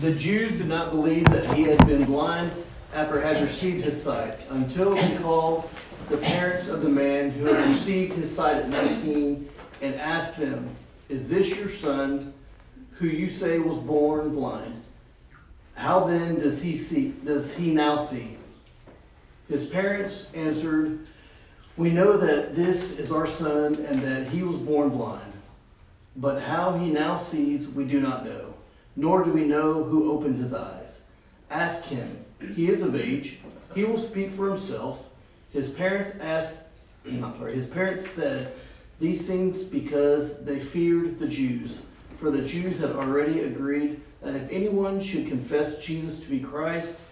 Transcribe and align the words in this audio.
The 0.00 0.14
Jews 0.16 0.58
did 0.58 0.68
not 0.68 0.90
believe 0.90 1.24
that 1.26 1.54
he 1.54 1.62
had 1.62 1.86
been 1.86 2.04
blind 2.04 2.50
after 2.92 3.20
having 3.20 3.44
received 3.44 3.84
his 3.84 4.02
sight, 4.02 4.38
until 4.50 4.94
he 4.94 5.16
called 5.18 5.68
the 6.08 6.16
parents 6.18 6.68
of 6.68 6.82
the 6.82 6.88
man 6.88 7.30
who 7.30 7.46
had 7.46 7.68
received 7.68 8.14
his 8.14 8.34
sight 8.34 8.56
at 8.56 8.68
19 8.68 9.48
and 9.82 9.94
asked 9.94 10.36
them, 10.36 10.74
Is 11.08 11.28
this 11.28 11.56
your 11.56 11.68
son 11.68 12.34
who 12.92 13.06
you 13.06 13.30
say 13.30 13.58
was 13.58 13.78
born 13.78 14.34
blind? 14.34 14.82
How 15.74 16.04
then 16.04 16.38
does 16.38 16.62
he 16.62 16.76
see 16.76 17.14
does 17.24 17.54
he 17.54 17.72
now 17.72 17.98
see? 17.98 18.36
His 19.48 19.66
parents 19.66 20.30
answered, 20.34 21.06
We 21.76 21.90
know 21.90 22.16
that 22.16 22.54
this 22.54 22.98
is 22.98 23.12
our 23.12 23.26
son 23.26 23.74
and 23.86 24.02
that 24.02 24.28
he 24.28 24.42
was 24.42 24.56
born 24.56 24.90
blind. 24.90 25.33
But 26.16 26.42
how 26.42 26.78
he 26.78 26.90
now 26.90 27.16
sees 27.16 27.68
we 27.68 27.84
do 27.84 28.00
not 28.00 28.24
know, 28.24 28.54
nor 28.96 29.24
do 29.24 29.32
we 29.32 29.44
know 29.44 29.84
who 29.84 30.12
opened 30.12 30.38
his 30.38 30.54
eyes. 30.54 31.04
Ask 31.50 31.84
him. 31.84 32.24
He 32.54 32.70
is 32.70 32.82
of 32.82 32.94
age. 32.94 33.38
He 33.74 33.84
will 33.84 33.98
speak 33.98 34.30
for 34.30 34.48
himself. 34.48 35.08
His 35.52 35.70
parents 35.70 36.12
asked 36.20 36.60
I'm 37.06 37.36
sorry, 37.38 37.54
his 37.54 37.66
parents 37.66 38.08
said 38.08 38.52
these 39.00 39.26
things 39.26 39.64
because 39.64 40.42
they 40.44 40.58
feared 40.58 41.18
the 41.18 41.28
Jews. 41.28 41.80
For 42.18 42.30
the 42.30 42.42
Jews 42.42 42.78
had 42.78 42.92
already 42.92 43.40
agreed 43.40 44.00
that 44.22 44.34
if 44.34 44.50
anyone 44.50 45.00
should 45.00 45.26
confess 45.26 45.84
Jesus 45.84 46.20
to 46.20 46.26
be 46.30 46.40
Christ, 46.40 47.02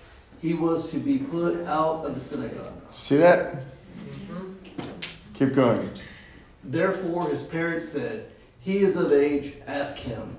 he 0.40 0.54
was 0.54 0.90
to 0.90 0.98
be 0.98 1.18
put 1.18 1.66
out 1.66 2.06
of 2.06 2.14
the 2.14 2.20
synagogue. 2.20 2.72
See 2.92 3.16
that? 3.18 3.56
Mm-hmm. 3.98 4.52
Keep 5.34 5.54
going. 5.54 5.90
Therefore, 6.64 7.28
his 7.28 7.42
parents 7.42 7.90
said, 7.90 8.31
He 8.62 8.78
is 8.78 8.96
of 8.96 9.12
age, 9.12 9.54
ask 9.66 9.96
him. 9.96 10.36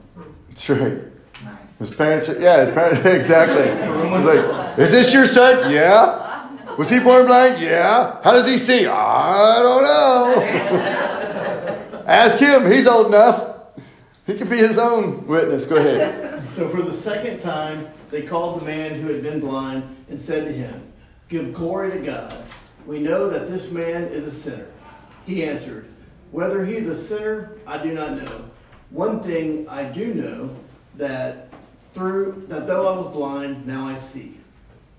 That's 0.48 0.70
right. 0.70 1.00
Nice. 1.44 1.78
His 1.78 1.94
parents, 1.94 2.30
are 2.30 2.40
yeah, 2.40 2.66
his 2.66 2.74
parents, 2.74 3.06
exactly. 3.06 3.66
He's 3.66 4.26
like, 4.26 4.80
is 4.80 4.92
this 4.92 5.14
your 5.14 5.26
son? 5.26 5.70
Yeah. 5.70 6.48
Was 6.78 6.90
he 6.90 7.00
born 7.00 7.26
blind? 7.26 7.62
Yeah. 7.62 8.22
How 8.24 8.32
does 8.32 8.48
he 8.48 8.58
see? 8.58 8.88
I 8.88 9.60
don't 9.60 9.84
know. 9.84 10.42
Ask 12.08 12.38
him. 12.38 12.66
He's 12.72 12.88
old 12.88 13.08
enough. 13.08 13.58
He 14.26 14.36
could 14.36 14.50
be 14.50 14.58
his 14.58 14.78
own 14.78 15.28
witness. 15.28 15.66
Go 15.68 15.76
ahead. 15.76 16.48
So 16.56 16.70
for 16.70 16.82
the 16.82 16.94
second 16.94 17.42
time, 17.42 17.90
they 18.08 18.22
called 18.22 18.62
the 18.62 18.66
man 18.66 18.96
who 19.02 19.12
had 19.12 19.22
been 19.22 19.42
blind 19.42 19.84
and 20.10 20.20
said 20.20 20.46
to 20.46 20.54
him, 20.54 20.82
Give 21.28 21.54
glory 21.54 21.92
to 21.92 22.00
God. 22.00 22.42
We 22.86 23.00
know 23.00 23.30
that 23.30 23.50
this 23.50 23.70
man 23.70 24.04
is 24.04 24.26
a 24.26 24.32
sinner. 24.32 24.68
He 25.26 25.44
answered, 25.44 25.88
Whether 26.34 26.66
he 26.66 26.74
is 26.78 26.88
a 26.88 26.98
sinner, 26.98 27.52
I 27.68 27.78
do 27.78 27.94
not 27.94 28.18
know. 28.18 28.46
One 28.90 29.22
thing 29.22 29.70
I 29.70 29.84
do 29.84 30.16
know 30.16 30.50
that 30.96 31.50
through 31.94 32.46
that 32.48 32.66
though 32.66 32.92
I 32.92 32.98
was 32.98 33.14
blind, 33.14 33.68
now 33.68 33.88
I 33.88 33.98
see. 33.98 34.34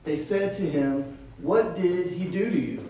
They 0.04 0.16
said 0.16 0.52
to 0.52 0.62
him, 0.62 1.18
What 1.38 1.74
did 1.74 2.12
he 2.12 2.26
do 2.26 2.48
to 2.50 2.60
you? 2.60 2.88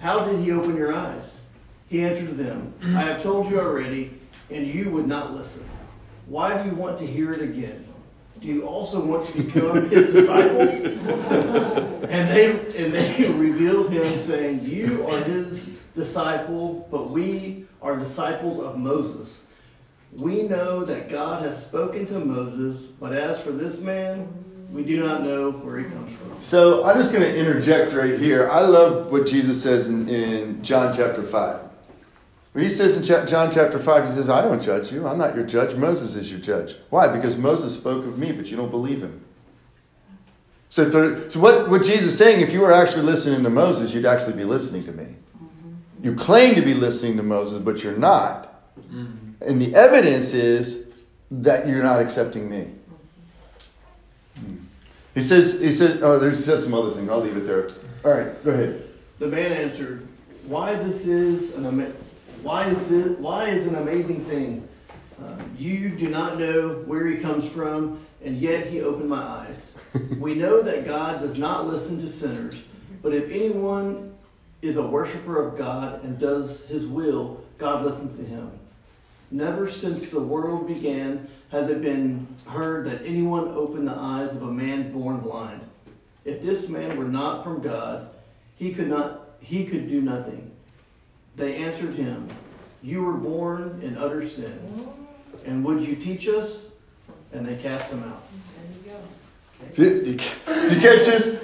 How 0.00 0.24
did 0.24 0.40
he 0.40 0.52
open 0.52 0.74
your 0.74 0.94
eyes? 0.94 1.42
He 1.90 2.02
answered 2.02 2.38
them, 2.38 2.72
I 2.82 3.02
have 3.02 3.22
told 3.22 3.50
you 3.50 3.60
already, 3.60 4.18
and 4.50 4.66
you 4.66 4.88
would 4.92 5.06
not 5.06 5.34
listen. 5.34 5.68
Why 6.28 6.62
do 6.62 6.70
you 6.70 6.74
want 6.74 6.98
to 7.00 7.06
hear 7.06 7.30
it 7.32 7.42
again? 7.42 7.84
Do 8.40 8.46
you 8.46 8.66
also 8.66 9.04
want 9.04 9.28
to 9.28 9.42
become 9.42 9.90
his 9.90 10.14
disciples? 10.14 10.80
and 10.80 12.30
they 12.30 12.52
and 12.52 12.94
they 12.94 13.30
revealed 13.36 13.90
him, 13.90 14.18
saying, 14.22 14.64
You 14.64 15.06
are 15.08 15.18
his 15.24 15.66
disciple, 15.94 16.88
but 16.90 17.10
we 17.10 17.65
are 17.86 17.96
disciples 17.96 18.58
of 18.58 18.76
Moses. 18.78 19.42
We 20.12 20.42
know 20.42 20.84
that 20.84 21.08
God 21.08 21.42
has 21.42 21.60
spoken 21.62 22.04
to 22.06 22.18
Moses, 22.18 22.82
but 23.00 23.12
as 23.12 23.40
for 23.40 23.52
this 23.52 23.80
man, 23.80 24.26
we 24.72 24.84
do 24.84 24.98
not 24.98 25.22
know 25.22 25.52
where 25.52 25.78
he 25.78 25.84
comes 25.84 26.12
from. 26.16 26.40
So 26.40 26.84
I'm 26.84 26.96
just 26.96 27.12
going 27.12 27.22
to 27.22 27.36
interject 27.36 27.92
right 27.92 28.18
here. 28.18 28.50
I 28.50 28.60
love 28.60 29.12
what 29.12 29.26
Jesus 29.26 29.62
says 29.62 29.88
in, 29.88 30.08
in 30.08 30.62
John 30.62 30.92
chapter 30.94 31.22
5. 31.22 31.60
When 32.52 32.64
he 32.64 32.70
says 32.70 32.96
in 32.96 33.04
cha- 33.04 33.26
John 33.26 33.50
chapter 33.50 33.78
5, 33.78 34.04
he 34.06 34.10
says, 34.12 34.28
I 34.30 34.40
don't 34.40 34.60
judge 34.62 34.90
you. 34.90 35.06
I'm 35.06 35.18
not 35.18 35.36
your 35.36 35.44
judge. 35.46 35.76
Moses 35.76 36.16
is 36.16 36.30
your 36.30 36.40
judge. 36.40 36.76
Why? 36.90 37.06
Because 37.06 37.36
Moses 37.36 37.74
spoke 37.74 38.04
of 38.06 38.18
me, 38.18 38.32
but 38.32 38.46
you 38.50 38.56
don't 38.56 38.70
believe 38.70 39.02
him. 39.02 39.22
So, 40.70 40.84
there- 40.86 41.30
so 41.30 41.38
what, 41.38 41.68
what 41.70 41.84
Jesus 41.84 42.12
is 42.12 42.18
saying, 42.18 42.40
if 42.40 42.52
you 42.52 42.60
were 42.60 42.72
actually 42.72 43.02
listening 43.02 43.42
to 43.44 43.50
Moses, 43.50 43.92
you'd 43.94 44.06
actually 44.06 44.32
be 44.34 44.44
listening 44.44 44.84
to 44.84 44.92
me. 44.92 45.14
You 46.06 46.14
claim 46.14 46.54
to 46.54 46.62
be 46.62 46.72
listening 46.72 47.16
to 47.16 47.24
Moses, 47.24 47.58
but 47.58 47.82
you're 47.82 47.98
not. 47.98 48.62
And 49.40 49.60
the 49.60 49.74
evidence 49.74 50.34
is 50.34 50.92
that 51.32 51.66
you're 51.66 51.82
not 51.82 51.98
accepting 51.98 52.48
me. 52.48 52.68
Hmm. 54.38 54.54
He 55.14 55.20
says, 55.20 55.60
he 55.60 55.72
says, 55.72 56.04
oh, 56.04 56.20
there's 56.20 56.46
just 56.46 56.62
some 56.62 56.74
other 56.74 56.92
thing. 56.92 57.10
I'll 57.10 57.18
leave 57.18 57.36
it 57.36 57.44
there. 57.44 57.70
All 58.04 58.12
right, 58.12 58.44
go 58.44 58.52
ahead. 58.52 58.84
The 59.18 59.26
man 59.26 59.50
answered, 59.50 60.06
"Why 60.46 60.76
this 60.76 61.08
is 61.08 61.56
an 61.56 61.66
ama- 61.66 61.92
why 62.42 62.68
is 62.68 62.86
this 62.86 63.18
why 63.18 63.48
is 63.48 63.66
an 63.66 63.74
amazing 63.74 64.26
thing? 64.26 64.68
Um, 65.18 65.56
you 65.58 65.88
do 65.88 66.08
not 66.08 66.38
know 66.38 66.84
where 66.86 67.08
he 67.08 67.16
comes 67.16 67.48
from, 67.48 68.06
and 68.22 68.40
yet 68.40 68.68
he 68.68 68.80
opened 68.80 69.08
my 69.08 69.22
eyes. 69.22 69.72
we 70.20 70.36
know 70.36 70.62
that 70.62 70.84
God 70.86 71.18
does 71.18 71.36
not 71.36 71.66
listen 71.66 71.98
to 71.98 72.06
sinners, 72.06 72.54
but 73.02 73.12
if 73.12 73.28
anyone 73.28 74.15
is 74.66 74.76
a 74.76 74.86
worshiper 74.86 75.46
of 75.46 75.56
God 75.56 76.02
and 76.04 76.18
does 76.18 76.66
His 76.66 76.86
will, 76.86 77.44
God 77.58 77.84
listens 77.84 78.18
to 78.18 78.24
him. 78.24 78.50
Never 79.30 79.68
since 79.68 80.10
the 80.10 80.20
world 80.20 80.68
began 80.68 81.28
has 81.50 81.70
it 81.70 81.82
been 81.82 82.26
heard 82.46 82.86
that 82.86 83.04
anyone 83.04 83.48
opened 83.48 83.88
the 83.88 83.94
eyes 83.94 84.34
of 84.34 84.42
a 84.42 84.50
man 84.50 84.92
born 84.92 85.20
blind. 85.20 85.60
If 86.24 86.42
this 86.42 86.68
man 86.68 86.96
were 86.96 87.04
not 87.04 87.42
from 87.42 87.60
God, 87.60 88.10
he 88.56 88.72
could 88.72 88.88
not 88.88 89.22
he 89.40 89.64
could 89.64 89.88
do 89.88 90.00
nothing. 90.00 90.50
They 91.36 91.56
answered 91.56 91.94
him, 91.94 92.28
You 92.82 93.04
were 93.04 93.12
born 93.12 93.80
in 93.82 93.96
utter 93.96 94.26
sin, 94.26 94.88
and 95.44 95.64
would 95.64 95.82
you 95.82 95.96
teach 95.96 96.28
us? 96.28 96.70
And 97.32 97.46
they 97.46 97.56
cast 97.56 97.92
him 97.92 98.02
out. 98.04 98.22
Did 99.74 100.06
you, 100.06 100.16
catch 100.16 101.06
this? 101.06 101.42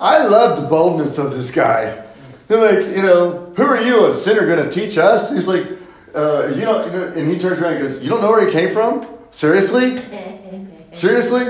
I 0.00 0.26
love 0.26 0.60
the 0.60 0.66
boldness 0.68 1.18
of 1.18 1.32
this 1.32 1.50
guy. 1.50 2.04
They're 2.52 2.82
like, 2.82 2.94
you 2.94 3.00
know, 3.00 3.50
who 3.56 3.62
are 3.62 3.80
you, 3.80 4.08
a 4.08 4.12
sinner, 4.12 4.44
going 4.44 4.62
to 4.62 4.68
teach 4.68 4.98
us? 4.98 5.32
He's 5.32 5.48
like, 5.48 5.66
uh, 6.14 6.48
you 6.54 6.66
know, 6.66 6.84
you 6.84 7.18
and 7.18 7.30
he 7.30 7.38
turns 7.38 7.58
around 7.62 7.76
and 7.76 7.88
goes, 7.88 8.02
You 8.02 8.10
don't 8.10 8.20
know 8.20 8.28
where 8.28 8.46
he 8.46 8.52
came 8.52 8.74
from? 8.74 9.06
Seriously? 9.30 10.02
Seriously? 10.92 11.46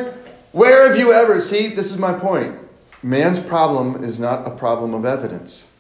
Where 0.53 0.89
have 0.89 0.97
you 0.97 1.13
ever? 1.13 1.41
See, 1.41 1.67
this 1.67 1.91
is 1.91 1.99
my 1.99 2.13
point. 2.13 2.57
Man's 3.03 3.41
problem 3.41 4.05
is 4.05 4.21
not 4.21 4.47
a 4.47 4.51
problem 4.51 4.95
of 4.95 5.05
evidence. 5.05 5.77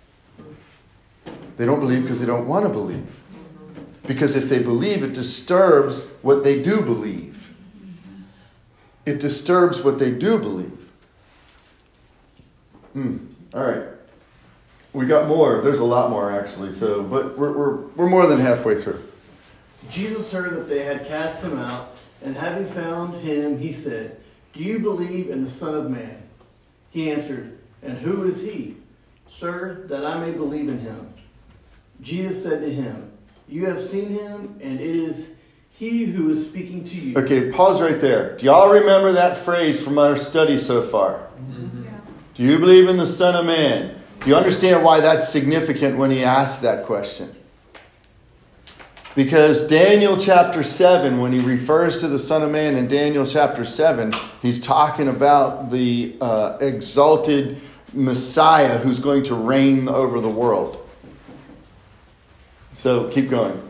They 1.56 1.66
don't 1.66 1.78
believe 1.78 2.03
because 2.03 2.19
they 2.19 2.27
don't 2.27 2.49
want 2.49 2.65
to 2.65 2.69
believe. 2.69 3.21
Because 4.05 4.34
if 4.34 4.49
they 4.49 4.59
believe, 4.59 5.05
it 5.05 5.12
disturbs 5.12 6.16
what 6.22 6.43
they 6.43 6.61
do 6.61 6.81
believe. 6.81 7.55
It 9.06 9.21
disturbs 9.21 9.82
what 9.82 10.00
they 10.00 10.11
do 10.11 10.37
believe. 10.41 10.91
Hmm. 12.93 13.19
All 13.55 13.65
right. 13.65 13.92
We 14.93 15.07
got 15.07 15.27
more. 15.27 15.63
There's 15.63 15.81
a 15.81 15.85
lot 15.85 16.11
more, 16.11 16.31
actually. 16.31 16.73
So, 16.73 17.03
but 17.03 17.39
we're, 17.39 17.53
we're, 17.53 17.77
we're 17.97 18.09
more 18.09 18.27
than 18.27 18.41
halfway 18.41 18.81
through. 18.81 19.03
Jesus 19.91 20.31
heard 20.31 20.53
that 20.53 20.69
they 20.69 20.85
had 20.85 21.07
cast 21.07 21.43
him 21.43 21.59
out, 21.59 22.01
and 22.23 22.37
having 22.37 22.67
found 22.67 23.15
him, 23.23 23.59
he 23.59 23.73
said, 23.73 24.21
Do 24.53 24.63
you 24.63 24.79
believe 24.79 25.31
in 25.31 25.43
the 25.43 25.51
Son 25.51 25.75
of 25.75 25.91
Man? 25.91 26.23
He 26.91 27.11
answered, 27.11 27.59
And 27.83 27.99
who 27.99 28.25
is 28.25 28.43
he? 28.43 28.77
Sir, 29.29 29.87
that 29.89 30.05
I 30.05 30.21
may 30.21 30.33
believe 30.33 30.69
in 30.69 30.79
him. 30.79 31.15
Jesus 32.03 32.43
said 32.43 32.61
to 32.61 32.71
him, 32.71 33.13
You 33.49 33.67
have 33.67 33.81
seen 33.81 34.11
him, 34.11 34.59
and 34.61 34.79
it 34.79 34.95
is 34.95 35.35
he 35.71 36.05
who 36.05 36.31
is 36.31 36.47
speaking 36.47 36.85
to 36.85 36.97
you. 36.97 37.19
Okay, 37.19 37.51
pause 37.51 37.81
right 37.81 38.01
there. 38.01 38.37
Do 38.37 38.45
y'all 38.45 38.71
remember 38.71 39.12
that 39.12 39.38
phrase 39.38 39.83
from 39.83 39.99
our 39.99 40.17
study 40.17 40.59
so 40.59 40.83
far? 40.83 41.29
Mm-hmm. 41.37 41.83
Do 42.35 42.43
you 42.43 42.59
believe 42.59 42.88
in 42.88 42.99
the 42.99 43.06
Son 43.06 43.35
of 43.35 43.47
Man? 43.47 44.01
Do 44.23 44.31
you 44.31 44.37
understand 44.37 44.85
why 44.85 45.01
that's 45.01 45.29
significant 45.29 45.99
when 45.99 46.13
he 46.13 46.23
asks 46.23 46.61
that 46.61 46.87
question? 46.87 47.35
Because 49.17 49.67
Daniel 49.67 50.17
chapter 50.17 50.63
7, 50.63 51.21
when 51.21 51.33
he 51.33 51.41
refers 51.41 51.99
to 51.99 52.09
the 52.09 52.21
Son 52.21 52.41
of 52.43 52.51
Man 52.53 52.77
in 52.77 52.87
Daniel 52.87 53.27
chapter 53.27 53.65
7, 53.65 54.15
he's 54.41 54.61
talking 54.61 55.09
about 55.09 55.73
the 55.73 56.17
uh, 56.21 56.57
exalted 56.61 57.61
Messiah 57.93 58.79
who's 58.79 59.01
going 59.01 59.25
to 59.25 59.35
reign 59.35 59.89
over 59.89 60.21
the 60.21 60.31
world. 60.31 60.89
So 62.73 63.09
keep 63.09 63.29
going. 63.29 63.61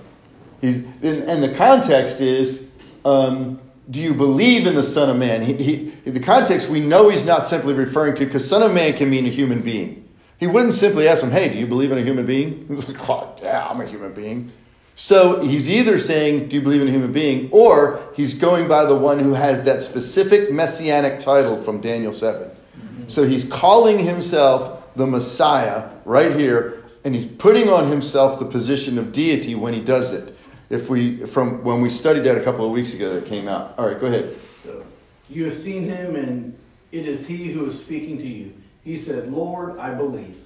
He's, 0.60 0.84
and, 0.84 1.24
and 1.24 1.42
the 1.42 1.54
context 1.54 2.20
is 2.20 2.72
um, 3.06 3.58
do 3.90 4.00
you 4.00 4.14
believe 4.14 4.66
in 4.66 4.74
the 4.74 4.84
Son 4.84 5.08
of 5.08 5.16
Man? 5.16 5.42
He, 5.42 5.54
he, 5.54 6.10
the 6.10 6.20
context 6.20 6.68
we 6.68 6.80
know 6.80 7.08
he's 7.08 7.24
not 7.24 7.44
simply 7.44 7.72
referring 7.72 8.14
to 8.16 8.26
because 8.26 8.48
Son 8.48 8.62
of 8.62 8.72
Man 8.72 8.92
can 8.92 9.10
mean 9.10 9.26
a 9.26 9.30
human 9.30 9.62
being. 9.62 10.01
He 10.42 10.48
wouldn't 10.48 10.74
simply 10.74 11.06
ask 11.06 11.22
him, 11.22 11.30
hey, 11.30 11.50
do 11.50 11.56
you 11.56 11.68
believe 11.68 11.92
in 11.92 11.98
a 11.98 12.02
human 12.02 12.26
being? 12.26 12.66
He's 12.68 12.88
like, 12.88 13.08
well, 13.08 13.38
yeah, 13.40 13.64
I'm 13.64 13.80
a 13.80 13.86
human 13.86 14.12
being. 14.12 14.50
So 14.96 15.40
he's 15.40 15.70
either 15.70 16.00
saying, 16.00 16.48
Do 16.48 16.56
you 16.56 16.60
believe 16.60 16.82
in 16.82 16.88
a 16.88 16.90
human 16.90 17.12
being? 17.12 17.48
or 17.52 18.02
he's 18.16 18.34
going 18.34 18.66
by 18.66 18.84
the 18.84 18.96
one 18.96 19.20
who 19.20 19.34
has 19.34 19.62
that 19.64 19.82
specific 19.82 20.50
messianic 20.50 21.20
title 21.20 21.56
from 21.56 21.80
Daniel 21.80 22.12
7. 22.12 22.48
Mm-hmm. 22.48 23.06
So 23.06 23.24
he's 23.24 23.44
calling 23.44 24.00
himself 24.00 24.92
the 24.96 25.06
Messiah 25.06 25.88
right 26.04 26.34
here, 26.34 26.82
and 27.04 27.14
he's 27.14 27.26
putting 27.26 27.68
on 27.68 27.86
himself 27.86 28.40
the 28.40 28.44
position 28.44 28.98
of 28.98 29.12
deity 29.12 29.54
when 29.54 29.72
he 29.72 29.80
does 29.80 30.12
it. 30.12 30.36
If 30.70 30.90
we 30.90 31.24
from 31.24 31.62
when 31.62 31.80
we 31.80 31.88
studied 31.88 32.24
that 32.24 32.36
a 32.36 32.42
couple 32.42 32.66
of 32.66 32.72
weeks 32.72 32.94
ago 32.94 33.14
that 33.14 33.26
came 33.26 33.46
out. 33.46 33.76
All 33.78 33.86
right, 33.86 34.00
go 34.00 34.08
ahead. 34.08 34.36
So, 34.64 34.84
you 35.30 35.44
have 35.44 35.58
seen 35.58 35.84
him, 35.84 36.16
and 36.16 36.58
it 36.90 37.06
is 37.06 37.28
he 37.28 37.52
who 37.52 37.66
is 37.66 37.78
speaking 37.78 38.18
to 38.18 38.26
you. 38.26 38.52
He 38.84 38.96
said, 38.96 39.30
Lord, 39.30 39.78
I 39.78 39.94
believe. 39.94 40.36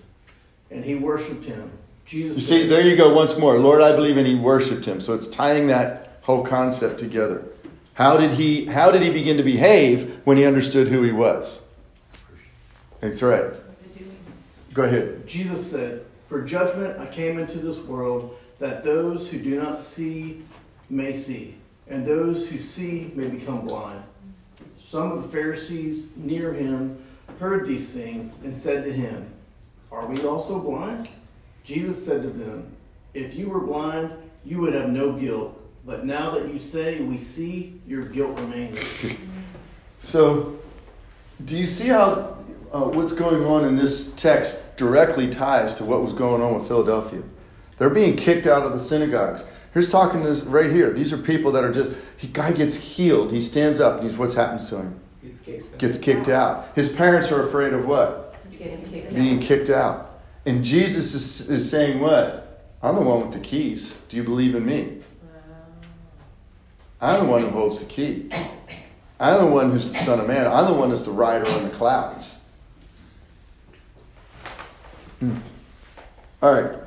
And 0.70 0.84
he 0.84 0.94
worshiped 0.94 1.44
him. 1.44 1.70
Jesus 2.04 2.36
You 2.36 2.42
see, 2.42 2.60
said, 2.62 2.70
there 2.70 2.82
you 2.82 2.96
go 2.96 3.14
once 3.14 3.36
more. 3.38 3.58
Lord, 3.58 3.82
I 3.82 3.92
believe, 3.92 4.16
and 4.16 4.26
he 4.26 4.34
worshipped 4.34 4.84
him. 4.84 5.00
So 5.00 5.14
it's 5.14 5.26
tying 5.26 5.66
that 5.68 6.18
whole 6.22 6.44
concept 6.44 6.98
together. 7.00 7.44
How 7.94 8.16
did 8.18 8.32
he 8.32 8.66
how 8.66 8.90
did 8.90 9.00
he 9.00 9.10
begin 9.10 9.38
to 9.38 9.42
behave 9.42 10.20
when 10.24 10.36
he 10.36 10.44
understood 10.44 10.88
who 10.88 11.02
he 11.02 11.12
was? 11.12 11.66
That's 13.00 13.22
right. 13.22 13.52
Go 14.74 14.82
ahead. 14.82 15.26
Jesus 15.26 15.70
said, 15.70 16.04
For 16.28 16.42
judgment 16.42 16.98
I 17.00 17.06
came 17.06 17.38
into 17.38 17.58
this 17.58 17.78
world, 17.78 18.36
that 18.58 18.82
those 18.84 19.30
who 19.30 19.38
do 19.38 19.58
not 19.58 19.78
see 19.78 20.42
may 20.90 21.16
see, 21.16 21.54
and 21.88 22.04
those 22.04 22.50
who 22.50 22.58
see 22.58 23.10
may 23.14 23.28
become 23.28 23.66
blind. 23.66 24.02
Some 24.78 25.12
of 25.12 25.22
the 25.22 25.28
Pharisees 25.28 26.10
near 26.16 26.52
him 26.52 27.02
heard 27.38 27.66
these 27.66 27.90
things 27.90 28.36
and 28.42 28.56
said 28.56 28.84
to 28.84 28.92
him, 28.92 29.30
Are 29.90 30.06
we 30.06 30.20
also 30.22 30.58
blind? 30.58 31.08
Jesus 31.64 32.04
said 32.04 32.22
to 32.22 32.30
them, 32.30 32.74
If 33.14 33.34
you 33.34 33.48
were 33.48 33.60
blind, 33.60 34.12
you 34.44 34.58
would 34.60 34.74
have 34.74 34.90
no 34.90 35.12
guilt. 35.12 35.62
But 35.84 36.04
now 36.04 36.32
that 36.32 36.52
you 36.52 36.58
say 36.58 37.00
we 37.00 37.18
see, 37.18 37.80
your 37.86 38.04
guilt 38.04 38.38
remains. 38.40 38.80
So, 39.98 40.58
do 41.44 41.56
you 41.56 41.66
see 41.66 41.88
how 41.88 42.36
uh, 42.72 42.84
what's 42.84 43.12
going 43.12 43.44
on 43.44 43.64
in 43.64 43.76
this 43.76 44.14
text 44.14 44.76
directly 44.76 45.30
ties 45.30 45.74
to 45.76 45.84
what 45.84 46.02
was 46.02 46.12
going 46.12 46.42
on 46.42 46.58
with 46.58 46.66
Philadelphia? 46.66 47.22
They're 47.78 47.90
being 47.90 48.16
kicked 48.16 48.46
out 48.46 48.64
of 48.64 48.72
the 48.72 48.78
synagogues. 48.78 49.44
Here's 49.72 49.90
talking 49.90 50.22
to 50.22 50.28
this 50.28 50.42
right 50.42 50.70
here. 50.70 50.92
These 50.92 51.12
are 51.12 51.18
people 51.18 51.52
that 51.52 51.62
are 51.62 51.72
just. 51.72 51.96
Guy 52.32 52.52
gets 52.52 52.96
healed. 52.96 53.30
He 53.30 53.40
stands 53.40 53.78
up, 53.78 54.00
and 54.00 54.08
he's 54.08 54.18
what's 54.18 54.34
happens 54.34 54.68
to 54.70 54.78
him? 54.78 55.00
It's 55.30 55.40
case 55.40 55.68
Gets 55.74 55.98
kicked 55.98 56.28
out. 56.28 56.68
His 56.74 56.88
parents 56.90 57.30
are 57.32 57.42
afraid 57.42 57.72
of 57.72 57.86
what? 57.86 58.34
Kicked 58.50 59.14
Being 59.14 59.36
out. 59.38 59.42
kicked 59.42 59.70
out. 59.70 60.20
And 60.44 60.64
Jesus 60.64 61.14
is, 61.14 61.50
is 61.50 61.70
saying 61.70 62.00
what? 62.00 62.64
I'm 62.82 62.94
the 62.94 63.00
one 63.02 63.20
with 63.20 63.32
the 63.32 63.40
keys. 63.40 64.00
Do 64.08 64.16
you 64.16 64.22
believe 64.22 64.54
in 64.54 64.64
me? 64.64 64.98
I'm 67.00 67.24
the 67.24 67.30
one 67.30 67.42
who 67.42 67.48
holds 67.50 67.80
the 67.80 67.86
key. 67.86 68.30
I'm 69.20 69.44
the 69.44 69.50
one 69.50 69.70
who's 69.70 69.92
the 69.92 69.98
Son 69.98 70.20
of 70.20 70.26
Man. 70.28 70.46
I'm 70.46 70.66
the 70.66 70.72
one 70.78 70.90
who's 70.90 71.02
the 71.02 71.10
rider 71.10 71.46
on 71.48 71.64
the 71.64 71.70
clouds. 71.70 72.44
Hmm. 75.20 75.36
All 76.42 76.52
right. 76.52 76.78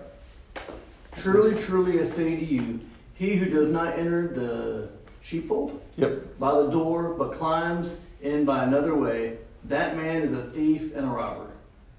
Truly, 1.18 1.60
truly, 1.62 2.00
I 2.02 2.06
say 2.06 2.36
to 2.36 2.46
you, 2.46 2.80
he 3.16 3.36
who 3.36 3.50
does 3.50 3.68
not 3.70 3.98
enter 4.00 4.28
the 4.28 4.90
sheepfold 5.22 5.82
Yep. 5.98 6.40
by 6.40 6.54
the 6.62 6.70
door, 6.70 7.14
but 7.18 7.34
climbs 7.34 8.00
in 8.22 8.46
by 8.46 8.64
another 8.64 8.96
way, 8.96 9.38
that 9.66 9.96
man 9.98 10.22
is 10.22 10.34
a 10.34 10.44
thief 10.44 10.96
and 10.96 11.06
a 11.06 11.10
robber. 11.10 11.48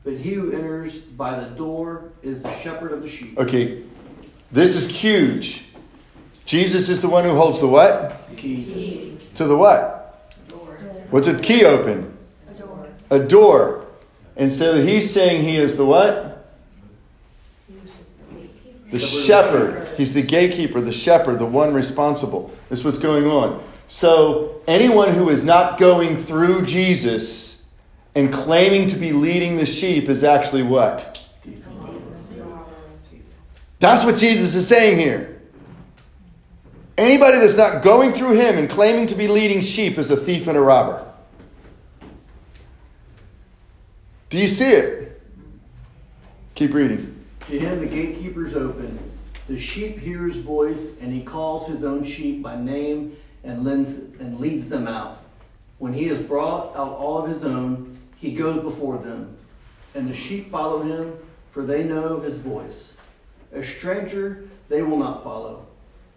But 0.05 0.15
he 0.15 0.35
who 0.35 0.53
enters 0.53 0.99
by 0.99 1.39
the 1.39 1.47
door 1.47 2.11
is 2.23 2.43
the 2.43 2.55
shepherd 2.57 2.93
of 2.93 3.03
the 3.03 3.09
sheep. 3.09 3.39
Okay. 3.39 3.83
This 4.51 4.75
is 4.75 4.89
huge. 4.89 5.67
Jesus 6.45 6.89
is 6.89 7.03
the 7.03 7.09
one 7.09 7.25
who 7.25 7.35
holds 7.37 7.61
the 7.61 7.69
what? 7.69 8.29
The 8.31 8.37
key. 8.37 8.65
Keys. 8.65 9.33
To 9.35 9.45
the 9.45 9.57
what? 9.57 10.35
Door. 10.49 10.79
What's 11.11 11.27
a 11.27 11.39
key 11.39 11.65
open? 11.65 12.17
A 12.51 12.55
door. 12.55 12.89
A 13.11 13.19
door. 13.21 13.87
And 14.37 14.51
so 14.51 14.83
he's 14.83 15.13
saying 15.13 15.43
he 15.45 15.57
is 15.57 15.77
the 15.77 15.85
what? 15.85 16.49
The 18.91 18.99
shepherd. 18.99 19.87
He's 19.97 20.15
the 20.15 20.23
gatekeeper, 20.23 20.81
the 20.81 20.93
shepherd, 20.93 21.39
the 21.39 21.47
one 21.47 21.73
responsible. 21.73 22.53
This 22.69 22.81
is 22.81 22.85
what's 22.85 22.99
going 22.99 23.27
on. 23.27 23.63
So 23.91 24.63
anyone 24.69 25.15
who 25.15 25.31
is 25.31 25.45
not 25.45 25.77
going 25.77 26.17
through 26.17 26.65
Jesus 26.65 27.69
and 28.15 28.33
claiming 28.33 28.87
to 28.87 28.97
be 28.97 29.11
leading 29.13 29.57
the 29.57 29.67
sheep 29.67 30.09
is 30.09 30.23
actually 30.23 30.63
what? 30.63 31.21
That's 33.81 34.05
what 34.05 34.17
Jesus 34.17 34.55
is 34.55 34.69
saying 34.69 34.99
here. 35.01 35.43
Anybody 36.97 37.39
that's 37.39 37.57
not 37.57 37.83
going 37.83 38.13
through 38.13 38.35
him 38.35 38.59
and 38.59 38.71
claiming 38.71 39.09
to 39.09 39.17
be 39.17 39.27
leading 39.27 39.61
sheep 39.61 39.99
is 39.99 40.09
a 40.09 40.17
thief 40.17 40.47
and 40.47 40.57
a 40.57 40.61
robber. 40.61 41.05
Do 44.29 44.39
you 44.39 44.47
see 44.47 44.71
it? 44.71 45.21
Keep 46.55 46.75
reading. 46.75 47.25
To 47.49 47.59
him 47.59 47.81
the 47.81 47.87
gatekeepers 47.87 48.55
open. 48.55 49.01
The 49.49 49.59
sheep 49.59 49.99
hear 49.99 50.29
his 50.29 50.37
voice, 50.37 50.93
and 51.01 51.13
he 51.13 51.23
calls 51.23 51.67
his 51.67 51.83
own 51.83 52.05
sheep 52.05 52.41
by 52.41 52.55
name 52.55 53.17
and 53.45 53.65
lends, 53.65 53.99
and 54.21 54.39
leads 54.39 54.69
them 54.69 54.87
out. 54.87 55.23
When 55.79 55.93
he 55.93 56.09
has 56.09 56.21
brought 56.21 56.77
out 56.77 56.93
all 56.93 57.23
of 57.23 57.31
his 57.31 57.45
own, 57.45 57.99
he 58.17 58.33
goes 58.33 58.63
before 58.63 58.99
them. 58.99 59.37
And 59.95 60.09
the 60.09 60.15
sheep 60.15 60.51
follow 60.51 60.83
him, 60.83 61.15
for 61.51 61.65
they 61.65 61.85
know 61.85 62.21
his 62.21 62.39
voice. 62.39 62.95
A 63.53 63.65
stranger 63.65 64.49
they 64.69 64.83
will 64.83 64.99
not 64.99 65.25
follow, 65.25 65.67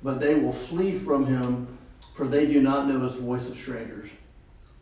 but 0.03 0.19
they 0.19 0.35
will 0.35 0.51
flee 0.51 0.97
from 0.97 1.25
him, 1.25 1.67
for 2.13 2.27
they 2.27 2.45
do 2.45 2.61
not 2.61 2.87
know 2.87 2.99
his 2.99 3.15
voice 3.15 3.49
of 3.49 3.57
strangers. 3.57 4.09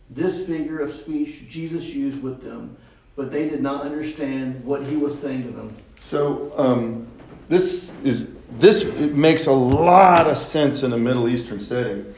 This 0.10 0.46
figure 0.46 0.80
of 0.80 0.92
speech 0.92 1.48
Jesus 1.48 1.94
used 1.94 2.22
with 2.22 2.42
them, 2.42 2.76
but 3.16 3.32
they 3.32 3.48
did 3.48 3.62
not 3.62 3.84
understand 3.84 4.64
what 4.66 4.84
he 4.84 4.98
was 4.98 5.18
saying 5.18 5.44
to 5.44 5.52
them. 5.52 5.74
So 6.00 6.52
um, 6.58 7.08
this 7.48 7.98
is 8.04 8.34
this 8.58 9.00
makes 9.12 9.46
a 9.46 9.54
lot 9.54 10.28
of 10.28 10.38
sense 10.38 10.84
in 10.84 10.92
a 10.92 10.98
Middle 10.98 11.30
Eastern 11.30 11.62
setting. 11.62 12.14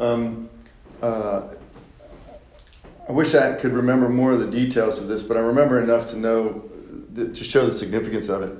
Um, 0.00 0.48
uh, 1.02 1.54
I 3.08 3.12
wish 3.12 3.34
I 3.34 3.54
could 3.54 3.72
remember 3.72 4.08
more 4.08 4.32
of 4.32 4.40
the 4.40 4.46
details 4.46 5.00
of 5.00 5.08
this, 5.08 5.22
but 5.22 5.36
I 5.36 5.40
remember 5.40 5.80
enough 5.80 6.06
to 6.08 6.16
know 6.16 6.64
th- 7.14 7.36
to 7.38 7.44
show 7.44 7.64
the 7.66 7.72
significance 7.72 8.28
of 8.28 8.42
it. 8.42 8.52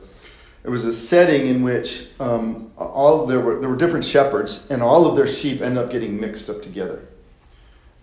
It 0.64 0.70
was 0.70 0.84
a 0.84 0.92
setting 0.92 1.46
in 1.46 1.62
which 1.62 2.08
um, 2.18 2.72
all 2.76 3.26
there 3.26 3.40
were 3.40 3.60
there 3.60 3.68
were 3.68 3.76
different 3.76 4.04
shepherds, 4.04 4.66
and 4.70 4.82
all 4.82 5.06
of 5.06 5.16
their 5.16 5.26
sheep 5.26 5.60
end 5.60 5.78
up 5.78 5.90
getting 5.90 6.18
mixed 6.20 6.48
up 6.48 6.62
together. 6.62 7.06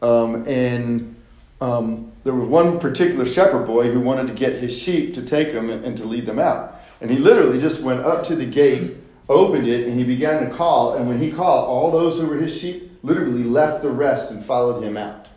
Um, 0.01 0.47
and 0.47 1.15
um, 1.61 2.11
there 2.23 2.33
was 2.33 2.47
one 2.47 2.79
particular 2.79 3.25
shepherd 3.25 3.65
boy 3.65 3.91
who 3.91 3.99
wanted 3.99 4.27
to 4.27 4.33
get 4.33 4.53
his 4.53 4.77
sheep 4.77 5.13
to 5.15 5.21
take 5.21 5.51
them 5.51 5.69
and, 5.69 5.83
and 5.83 5.97
to 5.97 6.05
lead 6.05 6.25
them 6.25 6.39
out. 6.39 6.81
And 7.01 7.09
he 7.09 7.17
literally 7.17 7.59
just 7.59 7.81
went 7.81 8.01
up 8.01 8.23
to 8.25 8.35
the 8.35 8.45
gate, 8.45 8.97
opened 9.29 9.67
it, 9.67 9.87
and 9.87 9.97
he 9.97 10.03
began 10.03 10.47
to 10.47 10.55
call. 10.55 10.95
And 10.95 11.07
when 11.07 11.19
he 11.19 11.31
called, 11.31 11.67
all 11.67 11.91
those 11.91 12.19
who 12.19 12.27
were 12.27 12.37
his 12.37 12.55
sheep 12.57 12.94
literally 13.05 13.43
left 13.43 13.81
the 13.81 13.89
rest 13.89 14.31
and 14.31 14.43
followed 14.43 14.81
him 14.81 14.97
out. 14.97 15.29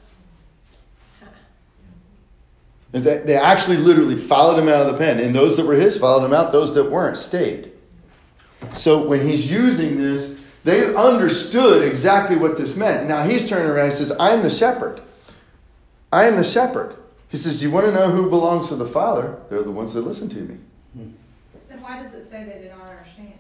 They, 2.91 3.37
actually 3.37 3.77
literally 3.77 4.17
followed 4.17 4.59
him 4.59 4.67
out 4.67 4.87
of 4.87 4.93
the 4.93 4.99
pen. 4.99 5.21
And 5.21 5.35
those 5.35 5.59
that 5.59 5.67
were 5.67 5.75
his 5.75 5.99
followed 5.99 6.25
him 6.25 6.33
out, 6.33 6.53
those 6.53 6.75
that 6.75 6.91
weren't 6.91 7.19
stayed. 7.19 7.71
So 8.73 9.07
when 9.07 9.27
he's 9.27 9.53
using 9.53 9.99
this, 9.99 10.41
they 10.65 10.95
understood 10.95 11.87
exactly 11.87 12.37
what 12.37 12.57
this 12.57 12.75
meant. 12.75 13.07
Now 13.07 13.25
he's 13.25 13.49
turning 13.49 13.71
around 13.71 13.87
and 13.87 13.95
says, 13.95 14.13
I'm 14.19 14.43
the 14.43 14.51
shepherd. 14.51 15.03
I 16.11 16.25
am 16.25 16.37
the 16.37 16.45
shepherd. 16.45 16.97
He 17.29 17.37
says, 17.37 17.59
Do 17.59 17.67
you 17.67 17.71
want 17.71 17.87
to 17.87 17.93
know 17.93 18.11
who 18.11 18.31
belongs 18.31 18.69
to 18.69 18.77
the 18.77 18.87
Father? 18.87 19.39
They're 19.51 19.63
the 19.63 19.71
ones 19.71 19.93
that 19.93 20.01
listen 20.01 20.31
to 20.31 20.39
me. 20.39 20.59
Then 21.69 21.83
why 21.83 22.03
does 22.03 22.15
it 22.15 22.25
say 22.25 22.45
they 22.45 22.63
did 22.63 22.71
not 22.71 22.89
understand? 22.89 23.35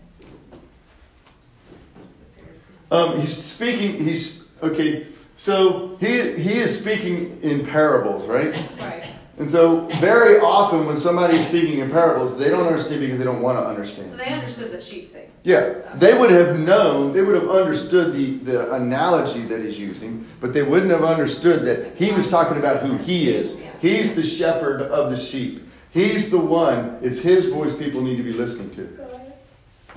Um, 2.91 3.21
he's 3.21 3.37
speaking, 3.37 4.03
he's, 4.03 4.47
okay, 4.63 5.07
so 5.37 5.97
he, 6.01 6.33
he 6.33 6.59
is 6.59 6.79
speaking 6.79 7.39
in 7.43 7.65
parables, 7.67 8.27
right? 8.27 8.55
Right. 8.81 9.05
And 9.39 9.49
so 9.49 9.87
very 10.01 10.41
often 10.41 10.85
when 10.87 10.97
somebody's 10.97 11.47
speaking 11.47 11.79
in 11.79 11.91
parables, 11.91 12.37
they 12.37 12.49
don't 12.49 12.67
understand 12.67 13.01
because 13.01 13.19
they 13.19 13.25
don't 13.25 13.41
want 13.41 13.57
to 13.59 13.65
understand. 13.65 14.11
So 14.11 14.17
they 14.17 14.33
understood 14.33 14.73
the 14.73 14.81
sheep 14.81 15.13
thing. 15.13 15.31
Yeah, 15.45 15.75
they 15.95 16.19
would 16.19 16.31
have 16.31 16.59
known, 16.59 17.13
they 17.13 17.23
would 17.23 17.37
have 17.37 17.49
understood 17.49 18.13
the, 18.13 18.39
the 18.39 18.75
analogy 18.75 19.43
that 19.43 19.65
he's 19.65 19.79
using, 19.79 20.27
but 20.41 20.53
they 20.53 20.63
wouldn't 20.63 20.91
have 20.91 21.05
understood 21.05 21.65
that 21.67 21.97
he 21.97 22.11
was 22.11 22.29
talking 22.29 22.59
about 22.59 22.83
who 22.83 22.97
he 22.97 23.31
is. 23.31 23.63
He's 23.81 24.17
the 24.17 24.25
shepherd 24.25 24.83
of 24.83 25.11
the 25.11 25.17
sheep. 25.17 25.63
He's 25.91 26.31
the 26.31 26.39
one, 26.39 26.99
it's 27.01 27.21
his 27.21 27.47
voice 27.47 27.75
people 27.75 28.03
need 28.03 28.17
to 28.17 28.23
be 28.25 28.33
listening 28.33 28.71
to. 28.71 28.99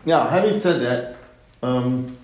Now, 0.05 0.25
having 0.25 0.57
said 0.57 0.81
that, 0.81 1.17
um, 1.63 2.15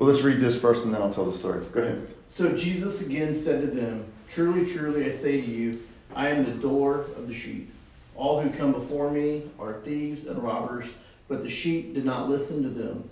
well, 0.00 0.08
let's 0.08 0.22
read 0.22 0.40
this 0.40 0.58
first 0.58 0.86
and 0.86 0.94
then 0.94 1.02
I'll 1.02 1.12
tell 1.12 1.26
the 1.26 1.32
story. 1.36 1.62
Go 1.72 1.82
ahead. 1.82 2.08
So 2.34 2.56
Jesus 2.56 3.02
again 3.02 3.34
said 3.34 3.60
to 3.60 3.66
them, 3.66 4.10
Truly, 4.30 4.64
truly, 4.64 5.04
I 5.04 5.10
say 5.10 5.38
to 5.38 5.46
you, 5.46 5.82
I 6.14 6.30
am 6.30 6.46
the 6.46 6.52
door 6.52 7.00
of 7.18 7.28
the 7.28 7.34
sheep. 7.34 7.70
All 8.16 8.40
who 8.40 8.48
come 8.48 8.72
before 8.72 9.10
me 9.10 9.42
are 9.58 9.74
thieves 9.80 10.24
and 10.24 10.42
robbers, 10.42 10.86
but 11.28 11.42
the 11.42 11.50
sheep 11.50 11.92
did 11.92 12.06
not 12.06 12.30
listen 12.30 12.62
to 12.62 12.70
them. 12.70 13.10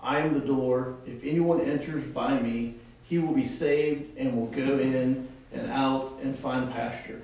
I 0.00 0.18
am 0.18 0.34
the 0.34 0.44
door. 0.44 0.96
If 1.06 1.22
anyone 1.22 1.60
enters 1.60 2.02
by 2.02 2.36
me, 2.40 2.74
he 3.04 3.20
will 3.20 3.32
be 3.32 3.44
saved 3.44 4.18
and 4.18 4.36
will 4.36 4.46
go 4.46 4.80
in 4.80 5.28
and 5.52 5.70
out 5.70 6.18
and 6.20 6.36
find 6.36 6.68
pasture. 6.72 7.22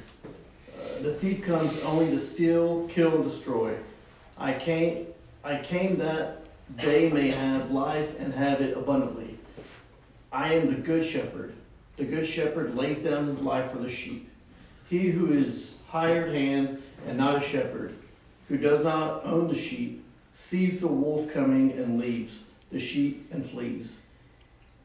Uh, 0.72 1.02
the 1.02 1.14
thief 1.14 1.42
comes 1.42 1.76
only 1.80 2.12
to 2.12 2.20
steal, 2.20 2.86
kill, 2.86 3.16
and 3.16 3.28
destroy. 3.28 3.74
I 4.38 4.52
came, 4.52 5.08
I 5.42 5.56
came 5.56 5.98
that 5.98 6.39
they 6.76 7.10
may 7.10 7.28
have 7.28 7.70
life 7.70 8.18
and 8.18 8.32
have 8.34 8.60
it 8.60 8.76
abundantly. 8.76 9.38
I 10.32 10.54
am 10.54 10.68
the 10.68 10.80
good 10.80 11.04
shepherd. 11.04 11.54
The 11.96 12.04
good 12.04 12.26
shepherd 12.26 12.76
lays 12.76 13.00
down 13.00 13.26
his 13.26 13.40
life 13.40 13.72
for 13.72 13.78
the 13.78 13.88
sheep. 13.90 14.30
He 14.88 15.10
who 15.10 15.32
is 15.32 15.76
hired 15.88 16.32
hand 16.32 16.82
and 17.06 17.18
not 17.18 17.36
a 17.36 17.40
shepherd, 17.40 17.94
who 18.48 18.56
does 18.56 18.82
not 18.82 19.24
own 19.24 19.48
the 19.48 19.54
sheep, 19.54 20.04
sees 20.34 20.80
the 20.80 20.88
wolf 20.88 21.32
coming 21.32 21.72
and 21.72 22.00
leaves 22.00 22.44
the 22.70 22.80
sheep 22.80 23.28
and 23.32 23.44
flees. 23.48 24.02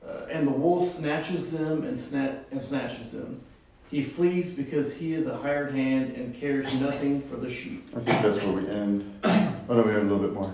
Uh, 0.06 0.25
and 0.30 0.48
the 0.48 0.51
wolf 0.51 0.89
snatches 0.89 1.51
them 1.51 1.84
and, 1.84 1.98
sna- 1.98 2.39
and 2.51 2.62
snatches 2.62 3.12
them. 3.12 3.42
He 3.89 4.04
flees 4.04 4.51
because 4.51 4.96
he 4.98 5.13
is 5.13 5.27
a 5.27 5.38
hired 5.38 5.74
hand 5.74 6.15
and 6.15 6.36
cares 6.36 6.74
nothing 6.75 7.22
for 7.22 7.38
the 7.38 7.50
sheep. 7.50 7.88
I 7.96 8.00
think 8.01 8.22
that's 8.22 8.42
where 8.44 8.54
we 8.54 8.68
end. 8.68 9.20
Oh 9.24 9.75
no, 9.75 9.82
we 9.84 9.94
have 9.94 10.01
a 10.01 10.06
little 10.06 10.20
bit 10.20 10.34
more. 10.34 10.54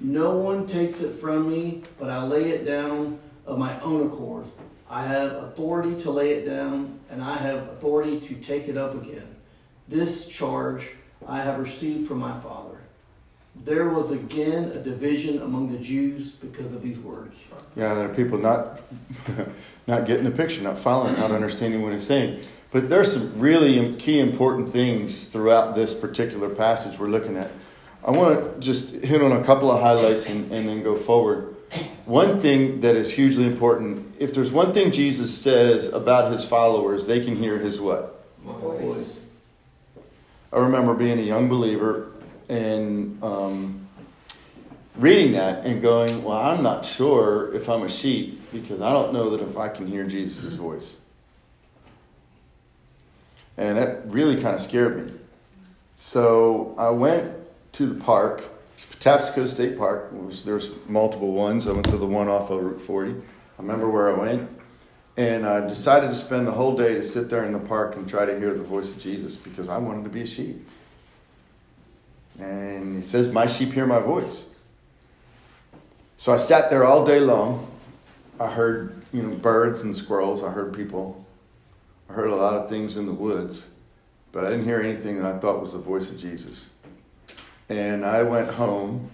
No 0.00 0.36
one 0.36 0.66
takes 0.66 1.00
it 1.00 1.14
from 1.14 1.50
me, 1.50 1.82
but 1.98 2.08
I 2.08 2.22
lay 2.24 2.50
it 2.50 2.64
down 2.64 3.18
of 3.46 3.58
my 3.58 3.78
own 3.80 4.06
accord. 4.06 4.46
I 4.88 5.04
have 5.04 5.32
authority 5.32 6.00
to 6.02 6.10
lay 6.10 6.32
it 6.32 6.46
down, 6.46 6.98
and 7.10 7.22
I 7.22 7.36
have 7.36 7.68
authority 7.68 8.18
to 8.20 8.34
take 8.36 8.66
it 8.66 8.76
up 8.76 8.94
again. 8.94 9.36
This 9.88 10.26
charge 10.26 10.88
I 11.28 11.42
have 11.42 11.60
received 11.60 12.08
from 12.08 12.18
my 12.18 12.38
Father. 12.40 12.78
There 13.54 13.90
was 13.90 14.10
again 14.10 14.70
a 14.72 14.78
division 14.78 15.42
among 15.42 15.70
the 15.70 15.78
Jews 15.78 16.30
because 16.30 16.72
of 16.72 16.82
these 16.82 16.98
words. 16.98 17.36
Yeah, 17.76 17.94
there 17.94 18.10
are 18.10 18.14
people 18.14 18.38
not 18.38 18.80
not 19.86 20.06
getting 20.06 20.24
the 20.24 20.30
picture, 20.30 20.62
not 20.62 20.78
following, 20.78 21.16
not 21.16 21.30
understanding 21.30 21.82
what 21.82 21.92
he's 21.92 22.06
saying. 22.06 22.42
But 22.72 22.88
there's 22.88 23.12
some 23.12 23.38
really 23.38 23.96
key 23.96 24.20
important 24.20 24.70
things 24.70 25.28
throughout 25.28 25.74
this 25.74 25.92
particular 25.92 26.48
passage 26.48 26.98
we're 26.98 27.08
looking 27.08 27.36
at. 27.36 27.50
I 28.04 28.12
want 28.12 28.54
to 28.54 28.60
just 28.60 28.94
hit 28.94 29.20
on 29.22 29.32
a 29.32 29.44
couple 29.44 29.70
of 29.70 29.80
highlights 29.80 30.28
and, 30.28 30.50
and 30.50 30.68
then 30.68 30.82
go 30.82 30.96
forward. 30.96 31.54
One 32.06 32.40
thing 32.40 32.80
that 32.80 32.96
is 32.96 33.12
hugely 33.12 33.44
important, 33.44 34.16
if 34.18 34.34
there's 34.34 34.50
one 34.50 34.72
thing 34.72 34.90
Jesus 34.90 35.36
says 35.36 35.92
about 35.92 36.32
his 36.32 36.44
followers, 36.44 37.06
they 37.06 37.20
can 37.20 37.36
hear 37.36 37.58
his 37.58 37.80
what? 37.80 38.26
Voice. 38.42 39.44
I 40.52 40.58
remember 40.58 40.94
being 40.94 41.18
a 41.18 41.22
young 41.22 41.48
believer 41.48 42.10
and 42.48 43.22
um, 43.22 43.86
reading 44.96 45.32
that 45.32 45.64
and 45.64 45.80
going, 45.80 46.24
Well, 46.24 46.38
I'm 46.38 46.62
not 46.62 46.84
sure 46.84 47.54
if 47.54 47.68
I'm 47.68 47.82
a 47.82 47.88
sheep 47.88 48.50
because 48.50 48.80
I 48.80 48.92
don't 48.92 49.12
know 49.12 49.30
that 49.36 49.42
if 49.42 49.56
I 49.56 49.68
can 49.68 49.86
hear 49.86 50.04
Jesus' 50.06 50.54
voice. 50.54 50.98
And 53.56 53.78
that 53.78 54.10
really 54.10 54.40
kind 54.40 54.56
of 54.56 54.62
scared 54.62 55.06
me. 55.06 55.18
So 55.94 56.74
I 56.78 56.90
went 56.90 57.30
to 57.72 57.86
the 57.86 58.00
park, 58.02 58.44
Patapsco 58.92 59.48
State 59.48 59.78
Park. 59.78 60.10
Was, 60.12 60.44
there's 60.44 60.70
multiple 60.86 61.32
ones. 61.32 61.66
I 61.68 61.72
went 61.72 61.86
to 61.86 61.96
the 61.96 62.06
one 62.06 62.28
off 62.28 62.50
of 62.50 62.62
Route 62.62 62.80
40. 62.80 63.12
I 63.12 63.16
remember 63.58 63.88
where 63.88 64.14
I 64.14 64.18
went. 64.18 64.50
And 65.16 65.46
I 65.46 65.66
decided 65.66 66.10
to 66.10 66.16
spend 66.16 66.46
the 66.46 66.52
whole 66.52 66.76
day 66.76 66.94
to 66.94 67.02
sit 67.02 67.28
there 67.28 67.44
in 67.44 67.52
the 67.52 67.58
park 67.58 67.96
and 67.96 68.08
try 68.08 68.24
to 68.24 68.38
hear 68.38 68.54
the 68.54 68.62
voice 68.62 68.90
of 68.90 69.02
Jesus 69.02 69.36
because 69.36 69.68
I 69.68 69.76
wanted 69.76 70.04
to 70.04 70.10
be 70.10 70.22
a 70.22 70.26
sheep. 70.26 70.66
And 72.38 72.96
he 72.96 73.02
says, 73.02 73.30
My 73.30 73.46
sheep 73.46 73.72
hear 73.72 73.86
my 73.86 74.00
voice. 74.00 74.54
So 76.16 76.32
I 76.32 76.36
sat 76.36 76.70
there 76.70 76.84
all 76.84 77.04
day 77.04 77.20
long. 77.20 77.70
I 78.38 78.46
heard, 78.46 79.02
you 79.12 79.22
know, 79.22 79.34
birds 79.36 79.82
and 79.82 79.96
squirrels. 79.96 80.42
I 80.42 80.50
heard 80.50 80.72
people. 80.72 81.24
I 82.08 82.14
heard 82.14 82.30
a 82.30 82.36
lot 82.36 82.54
of 82.54 82.68
things 82.68 82.96
in 82.96 83.06
the 83.06 83.12
woods. 83.12 83.70
But 84.32 84.44
I 84.44 84.50
didn't 84.50 84.64
hear 84.64 84.80
anything 84.80 85.16
that 85.20 85.26
I 85.26 85.38
thought 85.38 85.60
was 85.60 85.72
the 85.72 85.78
voice 85.78 86.10
of 86.10 86.18
Jesus. 86.18 86.70
And 87.70 88.04
I 88.04 88.24
went 88.24 88.50
home 88.50 89.10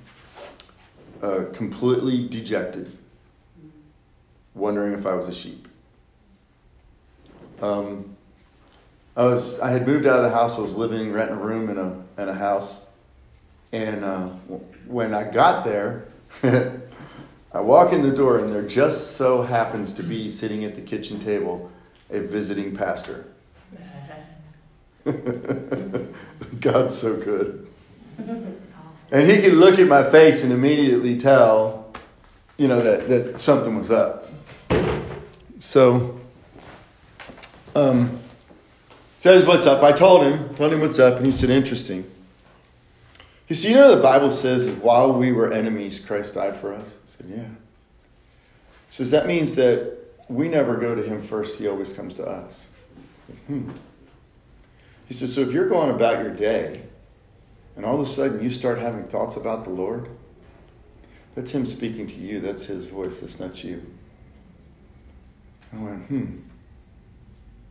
uh, 1.22 1.44
completely 1.52 2.26
dejected, 2.26 2.90
wondering 4.54 4.94
if 4.94 5.04
I 5.04 5.12
was 5.12 5.28
a 5.28 5.34
sheep. 5.34 5.68
Um, 7.60 8.16
I 9.14 9.26
was 9.26 9.60
I 9.60 9.68
had 9.68 9.86
moved 9.86 10.06
out 10.06 10.16
of 10.16 10.22
the 10.22 10.30
house. 10.30 10.58
I 10.58 10.62
was 10.62 10.74
living 10.74 11.12
renting 11.12 11.36
a 11.36 11.38
room 11.40 11.68
in 11.68 11.76
a 11.76 12.02
in 12.22 12.30
a 12.30 12.34
house, 12.34 12.86
and 13.72 14.02
uh, 14.02 14.28
when 14.86 15.12
I 15.12 15.30
got 15.30 15.66
there, 15.66 16.08
I 17.52 17.60
walk 17.60 17.92
in 17.92 18.00
the 18.00 18.16
door, 18.16 18.38
and 18.38 18.48
there 18.48 18.62
just 18.62 19.18
so 19.18 19.42
happens 19.42 19.92
to 19.94 20.02
be 20.02 20.30
sitting 20.30 20.64
at 20.64 20.74
the 20.74 20.80
kitchen 20.80 21.20
table 21.20 21.70
a 22.08 22.20
visiting 22.20 22.74
pastor. 22.74 23.26
God's 26.60 26.96
so 26.96 27.16
good. 27.20 27.65
And 28.18 29.30
he 29.30 29.40
could 29.40 29.54
look 29.54 29.78
at 29.78 29.86
my 29.86 30.02
face 30.02 30.42
and 30.42 30.52
immediately 30.52 31.18
tell, 31.18 31.92
you 32.56 32.68
know, 32.68 32.80
that, 32.82 33.08
that 33.08 33.40
something 33.40 33.76
was 33.76 33.90
up. 33.90 34.26
So, 35.58 36.20
um, 37.74 38.18
says 39.18 39.46
what's 39.46 39.66
up. 39.66 39.82
I 39.82 39.92
told 39.92 40.24
him, 40.24 40.54
told 40.54 40.72
him 40.72 40.80
what's 40.80 40.98
up, 40.98 41.16
and 41.16 41.26
he 41.26 41.32
said, 41.32 41.50
interesting. 41.50 42.10
He 43.46 43.54
said, 43.54 43.70
you 43.70 43.76
know 43.76 43.94
the 43.94 44.02
Bible 44.02 44.30
says 44.30 44.66
that 44.66 44.82
while 44.82 45.12
we 45.12 45.30
were 45.30 45.52
enemies, 45.52 46.00
Christ 46.00 46.34
died 46.34 46.56
for 46.56 46.72
us? 46.72 46.98
I 47.04 47.08
said, 47.08 47.26
yeah. 47.28 47.48
He 48.88 48.92
says, 48.92 49.12
that 49.12 49.26
means 49.26 49.54
that 49.54 49.96
we 50.28 50.48
never 50.48 50.76
go 50.76 50.94
to 50.94 51.02
him 51.02 51.22
first. 51.22 51.58
He 51.58 51.68
always 51.68 51.92
comes 51.92 52.14
to 52.14 52.24
us. 52.24 52.70
Said, 53.26 53.36
hmm. 53.46 53.70
He 55.06 55.14
says, 55.14 55.32
so 55.32 55.42
if 55.42 55.52
you're 55.52 55.68
going 55.68 55.90
about 55.90 56.24
your 56.24 56.34
day 56.34 56.82
and 57.76 57.84
all 57.84 57.94
of 57.94 58.00
a 58.00 58.06
sudden 58.06 58.42
you 58.42 58.50
start 58.50 58.78
having 58.78 59.04
thoughts 59.04 59.36
about 59.36 59.64
the 59.64 59.70
Lord, 59.70 60.08
that's 61.36 61.50
him 61.50 61.66
speaking 61.66 62.06
to 62.06 62.14
you. 62.14 62.40
That's 62.40 62.64
his 62.64 62.86
voice. 62.86 63.20
That's 63.20 63.38
not 63.38 63.62
you. 63.62 63.84
I 65.72 65.76
went, 65.76 66.06
hmm. 66.06 66.36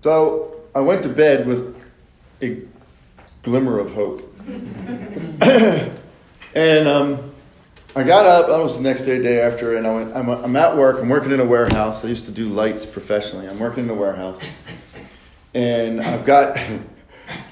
So 0.04 0.62
I 0.76 0.82
went 0.82 1.02
to 1.02 1.10
bed 1.10 1.48
with 1.48 1.84
a 2.44 2.62
glimmer 3.42 3.80
of 3.80 3.92
hope. 3.92 4.22
and 6.56 6.88
um, 6.88 7.32
I 7.96 8.04
got 8.04 8.28
up, 8.28 8.48
that 8.48 8.60
was 8.60 8.78
the 8.78 8.84
next 8.84 9.04
day, 9.04 9.20
day 9.20 9.42
after, 9.42 9.78
and 9.78 9.88
I 9.88 9.96
went, 9.96 10.16
I'm, 10.16 10.30
I'm 10.30 10.56
at 10.56 10.78
work, 10.78 11.02
I'm 11.02 11.10
working 11.10 11.32
in 11.32 11.40
a 11.40 11.46
warehouse. 11.46 12.06
I 12.06 12.10
used 12.10 12.26
to 12.26 12.32
do 12.32 12.50
lights 12.50 12.86
professionally. 12.86 13.48
I'm 13.48 13.58
working 13.58 13.86
in 13.86 13.90
a 13.90 13.96
warehouse. 13.96 14.46
And 15.56 16.02
I've 16.02 16.26
got, 16.26 16.60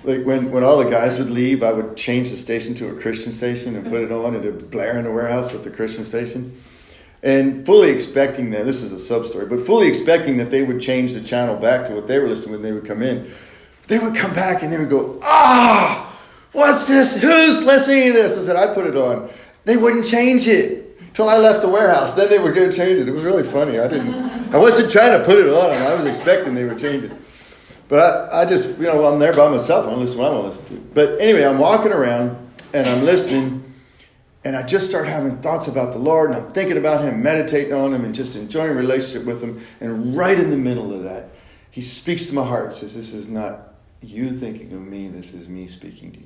like, 0.03 0.23
when, 0.23 0.51
when 0.51 0.63
all 0.63 0.77
the 0.77 0.89
guys 0.89 1.17
would 1.17 1.29
leave, 1.29 1.63
I 1.63 1.71
would 1.71 1.95
change 1.95 2.29
the 2.29 2.37
station 2.37 2.73
to 2.75 2.89
a 2.89 2.99
Christian 2.99 3.31
station 3.31 3.75
and 3.75 3.85
put 3.85 4.01
it 4.01 4.11
on, 4.11 4.35
and 4.35 4.45
it 4.45 4.53
would 4.53 4.71
blare 4.71 4.97
in 4.97 5.05
the 5.05 5.11
warehouse 5.11 5.51
with 5.51 5.63
the 5.63 5.71
Christian 5.71 6.03
station. 6.03 6.61
And 7.23 7.65
fully 7.65 7.89
expecting 7.89 8.51
that, 8.51 8.65
this 8.65 8.83
is 8.83 8.91
a 8.91 8.99
sub 8.99 9.25
story, 9.25 9.45
but 9.45 9.61
fully 9.61 9.87
expecting 9.87 10.35
that 10.37 10.51
they 10.51 10.61
would 10.61 10.81
change 10.81 11.13
the 11.13 11.21
channel 11.21 11.55
back 11.55 11.85
to 11.87 11.95
what 11.95 12.05
they 12.05 12.19
were 12.19 12.27
listening 12.27 12.51
when 12.51 12.61
they 12.61 12.73
would 12.73 12.85
come 12.85 13.01
in. 13.01 13.31
They 13.87 13.97
would 13.97 14.15
come 14.15 14.33
back 14.33 14.61
and 14.61 14.71
they 14.71 14.77
would 14.77 14.89
go, 14.89 15.19
ah, 15.23 16.17
what's 16.51 16.85
this? 16.85 17.21
Who's 17.21 17.63
listening 17.63 18.07
to 18.07 18.13
this? 18.13 18.37
I 18.37 18.41
said, 18.41 18.55
I 18.57 18.73
put 18.73 18.87
it 18.87 18.97
on. 18.97 19.29
They 19.63 19.77
wouldn't 19.77 20.05
change 20.05 20.47
it 20.47 21.13
till 21.13 21.29
I 21.29 21.37
left 21.37 21.61
the 21.61 21.69
warehouse. 21.69 22.13
Then 22.13 22.29
they 22.29 22.39
would 22.39 22.55
go 22.55 22.69
change 22.69 22.99
it. 22.99 23.07
It 23.07 23.11
was 23.11 23.23
really 23.23 23.43
funny. 23.43 23.79
I 23.79 23.87
didn't, 23.87 24.13
I 24.53 24.57
wasn't 24.57 24.91
trying 24.91 25.17
to 25.17 25.23
put 25.23 25.37
it 25.37 25.47
on 25.47 25.69
them. 25.69 25.81
I 25.81 25.93
was 25.93 26.05
expecting 26.05 26.55
they 26.55 26.65
would 26.65 26.79
change 26.79 27.05
it. 27.05 27.11
But 27.93 28.33
I, 28.33 28.41
I 28.41 28.45
just, 28.45 28.79
you 28.79 28.85
know, 28.85 29.05
I'm 29.05 29.19
there 29.19 29.35
by 29.35 29.49
myself. 29.49 29.85
I 29.85 29.91
don't 29.91 29.99
listen 29.99 30.17
to 30.17 30.23
what 30.23 30.31
I 30.31 30.35
want 30.35 30.51
to 30.51 30.61
listen 30.61 30.77
to. 30.77 30.83
But 30.95 31.21
anyway, 31.21 31.43
I'm 31.43 31.59
walking 31.59 31.91
around 31.91 32.35
and 32.73 32.87
I'm 32.87 33.05
listening 33.05 33.71
and 34.43 34.55
I 34.55 34.63
just 34.63 34.89
start 34.89 35.05
having 35.07 35.37
thoughts 35.43 35.67
about 35.67 35.91
the 35.91 35.99
Lord 35.99 36.31
and 36.31 36.39
I'm 36.41 36.51
thinking 36.53 36.77
about 36.77 37.03
Him, 37.03 37.21
meditating 37.21 37.71
on 37.71 37.93
Him, 37.93 38.03
and 38.03 38.15
just 38.15 38.35
enjoying 38.35 38.75
relationship 38.75 39.27
with 39.27 39.43
Him. 39.43 39.63
And 39.79 40.17
right 40.17 40.39
in 40.39 40.49
the 40.49 40.57
middle 40.57 40.91
of 40.91 41.03
that, 41.03 41.29
He 41.69 41.81
speaks 41.81 42.25
to 42.25 42.33
my 42.33 42.43
heart 42.43 42.65
and 42.65 42.73
says, 42.73 42.95
This 42.95 43.13
is 43.13 43.29
not 43.29 43.75
you 44.01 44.31
thinking 44.31 44.73
of 44.73 44.81
me, 44.81 45.09
this 45.09 45.31
is 45.35 45.47
me 45.47 45.67
speaking 45.67 46.13
to 46.13 46.19
you. 46.19 46.25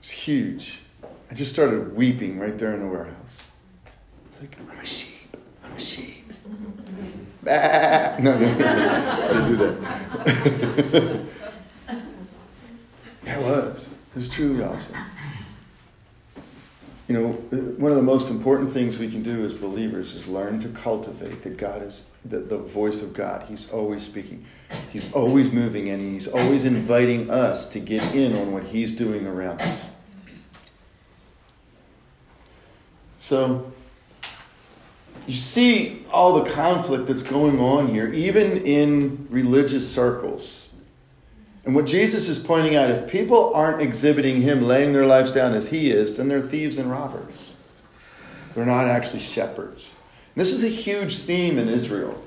It's 0.00 0.10
huge. 0.10 0.80
I 1.30 1.34
just 1.34 1.52
started 1.52 1.94
weeping 1.94 2.40
right 2.40 2.58
there 2.58 2.74
in 2.74 2.80
the 2.80 2.88
warehouse. 2.88 3.49
Like, 4.40 4.56
I'm 4.58 4.78
a 4.78 4.84
sheep. 4.86 5.36
I'm 5.62 5.72
a 5.72 5.80
sheep. 5.80 6.32
No, 7.42 7.52
no, 8.20 8.38
no, 8.38 8.48
I 8.48 9.28
didn't 9.28 9.48
do 9.48 9.56
that. 9.56 9.76
yeah, 13.24 13.38
it 13.38 13.42
was. 13.42 13.98
It 14.10 14.16
was 14.16 14.30
truly 14.30 14.64
awesome. 14.64 14.96
You 17.06 17.18
know, 17.20 17.28
one 17.76 17.90
of 17.90 17.96
the 17.96 18.02
most 18.02 18.30
important 18.30 18.70
things 18.70 18.96
we 18.98 19.10
can 19.10 19.22
do 19.22 19.44
as 19.44 19.52
believers 19.52 20.14
is 20.14 20.26
learn 20.26 20.58
to 20.60 20.68
cultivate 20.68 21.42
that 21.42 21.58
God 21.58 21.82
is 21.82 22.08
the, 22.24 22.38
the 22.38 22.56
voice 22.56 23.02
of 23.02 23.12
God. 23.12 23.46
He's 23.46 23.70
always 23.70 24.04
speaking, 24.04 24.46
He's 24.90 25.12
always 25.12 25.52
moving, 25.52 25.90
and 25.90 26.00
He's 26.00 26.28
always 26.28 26.64
inviting 26.64 27.28
us 27.28 27.66
to 27.70 27.80
get 27.80 28.14
in 28.14 28.34
on 28.34 28.52
what 28.52 28.68
He's 28.68 28.92
doing 28.92 29.26
around 29.26 29.60
us. 29.60 29.96
So, 33.18 33.72
you 35.26 35.36
see 35.36 36.04
all 36.10 36.42
the 36.42 36.50
conflict 36.50 37.06
that's 37.06 37.22
going 37.22 37.60
on 37.60 37.88
here, 37.88 38.12
even 38.12 38.58
in 38.58 39.26
religious 39.30 39.92
circles. 39.92 40.76
And 41.64 41.74
what 41.74 41.86
Jesus 41.86 42.28
is 42.28 42.38
pointing 42.38 42.74
out 42.74 42.90
if 42.90 43.10
people 43.10 43.52
aren't 43.54 43.82
exhibiting 43.82 44.42
Him 44.42 44.62
laying 44.62 44.92
their 44.92 45.06
lives 45.06 45.32
down 45.32 45.52
as 45.52 45.70
He 45.70 45.90
is, 45.90 46.16
then 46.16 46.28
they're 46.28 46.40
thieves 46.40 46.78
and 46.78 46.90
robbers. 46.90 47.62
They're 48.54 48.66
not 48.66 48.88
actually 48.88 49.20
shepherds. 49.20 50.00
And 50.34 50.40
this 50.40 50.52
is 50.52 50.64
a 50.64 50.68
huge 50.68 51.18
theme 51.18 51.58
in 51.58 51.68
Israel. 51.68 52.20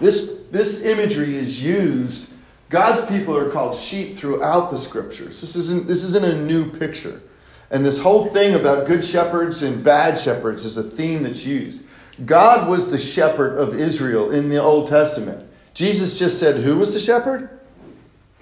This, 0.00 0.42
this 0.50 0.84
imagery 0.84 1.36
is 1.36 1.62
used. 1.62 2.30
God's 2.70 3.06
people 3.06 3.36
are 3.36 3.50
called 3.50 3.76
sheep 3.76 4.14
throughout 4.14 4.70
the 4.70 4.78
scriptures. 4.78 5.40
This 5.40 5.56
isn't, 5.56 5.86
this 5.86 6.04
isn't 6.04 6.24
a 6.24 6.40
new 6.40 6.70
picture. 6.70 7.22
And 7.70 7.84
this 7.84 8.00
whole 8.00 8.26
thing 8.26 8.54
about 8.54 8.86
good 8.86 9.04
shepherds 9.04 9.62
and 9.62 9.82
bad 9.82 10.18
shepherds 10.18 10.64
is 10.64 10.76
a 10.76 10.82
theme 10.82 11.24
that's 11.24 11.44
used. 11.44 11.82
God 12.24 12.68
was 12.68 12.90
the 12.90 12.98
shepherd 12.98 13.56
of 13.56 13.74
Israel 13.74 14.30
in 14.30 14.48
the 14.48 14.62
Old 14.62 14.88
Testament. 14.88 15.48
Jesus 15.74 16.18
just 16.18 16.38
said, 16.38 16.56
Who 16.56 16.78
was 16.78 16.92
the 16.92 17.00
shepherd? 17.00 17.60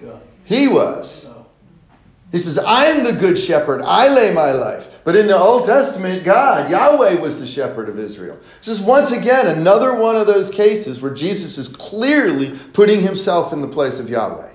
God. 0.01 0.21
He 0.43 0.67
was. 0.67 1.33
He 2.31 2.39
says, 2.39 2.57
I 2.57 2.85
am 2.85 3.03
the 3.03 3.13
good 3.13 3.37
shepherd. 3.37 3.81
I 3.81 4.09
lay 4.09 4.33
my 4.33 4.51
life. 4.51 5.01
But 5.03 5.15
in 5.15 5.27
the 5.27 5.37
Old 5.37 5.63
Testament, 5.63 6.25
God, 6.25 6.69
Yahweh, 6.69 7.15
was 7.15 7.39
the 7.39 7.47
shepherd 7.47 7.87
of 7.87 7.97
Israel. 7.97 8.37
This 8.59 8.67
is 8.67 8.81
once 8.81 9.11
again 9.11 9.47
another 9.47 9.93
one 9.93 10.17
of 10.17 10.27
those 10.27 10.49
cases 10.49 11.01
where 11.01 11.13
Jesus 11.13 11.57
is 11.57 11.69
clearly 11.69 12.57
putting 12.73 12.99
himself 12.99 13.53
in 13.53 13.61
the 13.61 13.67
place 13.67 13.99
of 13.99 14.09
Yahweh. 14.09 14.51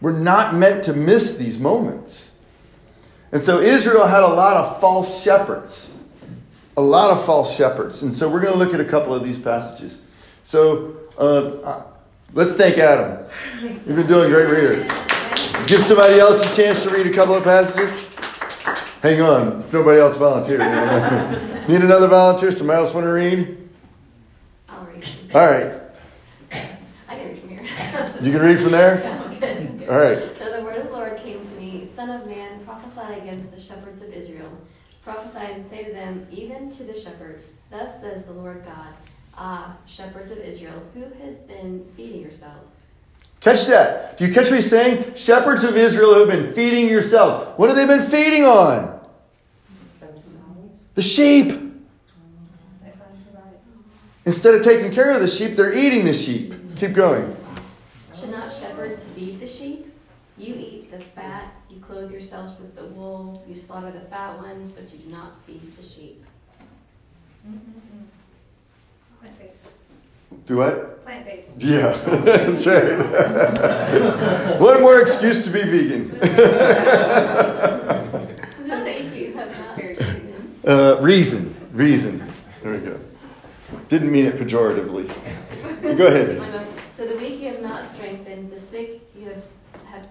We're 0.00 0.18
not 0.18 0.54
meant 0.54 0.84
to 0.84 0.92
miss 0.92 1.36
these 1.36 1.58
moments. 1.58 2.40
And 3.32 3.42
so 3.42 3.60
Israel 3.60 4.06
had 4.06 4.22
a 4.22 4.28
lot 4.28 4.56
of 4.56 4.80
false 4.80 5.22
shepherds. 5.22 5.97
A 6.78 6.80
lot 6.80 7.10
of 7.10 7.26
false 7.26 7.56
shepherds. 7.56 8.02
And 8.04 8.14
so 8.14 8.28
we're 8.28 8.40
going 8.40 8.52
to 8.52 8.58
look 8.58 8.72
at 8.72 8.78
a 8.78 8.84
couple 8.84 9.12
of 9.12 9.24
these 9.24 9.36
passages. 9.36 10.00
So 10.44 10.96
uh, 11.18 11.82
let's 12.34 12.54
thank 12.54 12.78
Adam. 12.78 13.28
You've 13.60 13.96
been 13.96 14.06
doing 14.06 14.30
great 14.30 14.48
reader. 14.48 14.84
Give 15.66 15.82
somebody 15.82 16.20
else 16.20 16.40
a 16.40 16.54
chance 16.54 16.84
to 16.84 16.90
read 16.90 17.08
a 17.08 17.12
couple 17.12 17.34
of 17.34 17.42
passages. 17.42 18.14
Hang 19.02 19.20
on, 19.20 19.62
if 19.62 19.72
nobody 19.72 20.00
else 20.00 20.16
volunteers. 20.18 20.60
Need 21.68 21.80
another 21.80 22.06
volunteer? 22.06 22.52
Somebody 22.52 22.78
else 22.78 22.94
want 22.94 23.06
to 23.06 23.10
read? 23.10 23.68
I'll 24.68 24.84
read. 24.84 25.04
All 25.34 25.50
right. 25.50 25.80
I 27.08 27.16
can 27.16 27.28
read 27.28 27.40
from 27.40 27.48
here. 27.48 28.06
You 28.22 28.30
can 28.30 28.40
read 28.40 28.60
from 28.60 28.70
there? 28.70 29.16
Yeah. 29.40 29.94
All 29.94 29.98
right. 30.00 30.36
So 30.36 30.56
the 30.56 30.62
word 30.62 30.76
of 30.78 30.86
the 30.86 30.92
Lord 30.92 31.16
came 31.18 31.44
to 31.44 31.54
me, 31.54 31.88
Son 31.92 32.10
of 32.10 32.26
man, 32.26 32.64
prophesy 32.64 33.20
against 33.20 33.52
the 33.52 33.57
shepherds 33.57 33.57
of 33.57 33.57
Israel. 33.57 33.57
Prophesy 35.08 35.52
and 35.54 35.64
say 35.64 35.84
to 35.84 35.92
them, 35.92 36.26
even 36.30 36.68
to 36.68 36.84
the 36.84 37.00
shepherds, 37.00 37.54
Thus 37.70 38.02
says 38.02 38.26
the 38.26 38.32
Lord 38.32 38.62
God, 38.66 38.92
Ah, 39.38 39.74
shepherds 39.86 40.30
of 40.30 40.36
Israel, 40.36 40.82
who 40.92 41.04
has 41.24 41.44
been 41.44 41.90
feeding 41.96 42.20
yourselves? 42.20 42.80
Catch 43.40 43.68
that. 43.68 44.18
Do 44.18 44.26
you 44.26 44.34
catch 44.34 44.50
me 44.50 44.60
saying? 44.60 45.14
Shepherds 45.14 45.64
of 45.64 45.78
Israel 45.78 46.12
who 46.12 46.20
have 46.20 46.28
been 46.28 46.52
feeding 46.52 46.90
yourselves. 46.90 47.48
What 47.56 47.70
have 47.70 47.76
they 47.78 47.86
been 47.86 48.02
feeding 48.02 48.44
on? 48.44 49.00
The 50.94 51.02
sheep. 51.02 51.58
Instead 54.26 54.56
of 54.56 54.62
taking 54.62 54.92
care 54.92 55.10
of 55.12 55.22
the 55.22 55.28
sheep, 55.28 55.56
they're 55.56 55.74
eating 55.74 56.04
the 56.04 56.12
sheep. 56.12 56.52
Keep 56.76 56.92
going. 56.92 57.34
Should 58.14 58.30
not 58.30 58.52
shepherds 58.52 59.04
feed 59.04 59.40
the 59.40 59.46
sheep? 59.46 59.90
You 60.36 60.54
eat 60.54 60.90
the 60.90 61.00
fat, 61.00 61.54
you 61.54 61.57
clothe 61.88 62.12
yourselves 62.12 62.60
with 62.60 62.76
the 62.76 62.84
wool, 62.84 63.42
you 63.48 63.56
slaughter 63.56 63.90
the 63.90 64.00
fat 64.00 64.38
ones, 64.38 64.70
but 64.72 64.92
you 64.92 64.98
do 64.98 65.10
not 65.10 65.42
feed 65.46 65.74
the 65.76 65.82
sheep. 65.82 66.22
Plant-based. 69.20 69.70
Do 70.44 70.58
what? 70.58 71.02
Plant-based. 71.02 71.62
Yeah, 71.62 71.92
that's 71.92 72.66
right. 72.66 74.58
One 74.60 74.82
more 74.82 75.00
excuse 75.00 75.42
to 75.44 75.50
be 75.50 75.62
vegan. 75.62 76.18
No 78.68 78.84
excuse. 78.84 79.34
Have 79.34 79.58
not 79.58 79.76
Very. 79.76 79.96
Uh, 80.66 81.00
reason. 81.00 81.54
Reason. 81.72 82.22
There 82.62 82.72
we 82.72 82.78
go. 82.80 83.00
Didn't 83.88 84.12
mean 84.12 84.26
it 84.26 84.36
pejoratively. 84.36 85.08
Go 85.96 86.06
ahead. 86.06 86.68
So 86.92 87.08
the 87.08 87.16
weak 87.16 87.40
you 87.40 87.48
have 87.48 87.62
not 87.62 87.82
strengthened, 87.82 88.52
the 88.52 88.60
sick 88.60 89.00
you 89.16 89.30
have, 89.30 89.46
have 89.86 90.06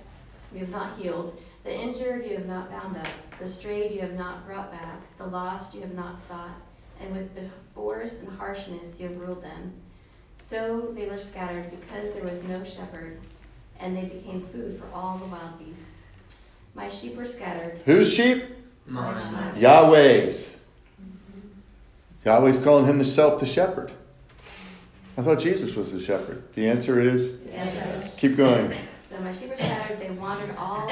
you 0.51 0.61
have 0.61 0.71
not 0.71 0.97
healed, 0.97 1.36
the 1.67 1.77
injured 1.77 2.25
you 2.25 2.33
have 2.37 2.45
not 2.45 2.71
bound 2.71 2.95
up, 2.95 3.07
the 3.39 3.47
strayed 3.47 3.91
you 3.91 3.99
have 3.99 4.13
not 4.13 4.47
brought 4.47 4.71
back, 4.71 5.01
the 5.17 5.25
lost 5.25 5.75
you 5.75 5.81
have 5.81 5.93
not 5.93 6.17
sought, 6.17 6.55
and 7.01 7.13
with 7.13 7.35
the 7.35 7.41
force 7.75 8.21
and 8.21 8.29
harshness 8.39 9.01
you 9.01 9.09
have 9.09 9.17
ruled 9.17 9.43
them. 9.43 9.73
So 10.39 10.93
they 10.95 11.07
were 11.07 11.17
scattered 11.17 11.69
because 11.69 12.13
there 12.13 12.23
was 12.23 12.41
no 12.45 12.63
shepherd, 12.63 13.19
and 13.81 13.97
they 13.97 14.05
became 14.05 14.47
food 14.47 14.79
for 14.79 14.87
all 14.95 15.17
the 15.17 15.25
wild 15.25 15.59
beasts. 15.59 16.05
My 16.73 16.87
sheep 16.87 17.17
were 17.17 17.25
scattered. 17.25 17.81
Whose 17.83 18.13
sheep? 18.13 18.45
My 18.85 19.19
sheep. 19.19 19.61
Yahweh's. 19.61 20.65
Mm-hmm. 21.01 22.29
Yahweh's 22.29 22.59
calling 22.59 22.85
himself 22.85 23.39
the 23.39 23.45
self 23.45 23.67
the 23.67 23.75
shepherd. 23.75 23.91
I 25.17 25.21
thought 25.21 25.39
Jesus 25.39 25.75
was 25.75 25.91
the 25.91 25.99
shepherd. 25.99 26.43
The 26.53 26.69
answer 26.69 26.97
is 27.01 27.39
Yes. 27.51 28.17
keep 28.17 28.37
going. 28.37 28.73
So 29.17 29.23
my 29.23 29.31
sheep 29.31 29.49
were 29.49 29.57
scattered, 29.57 29.99
they 29.99 30.11
wandered 30.11 30.55
all 30.57 30.91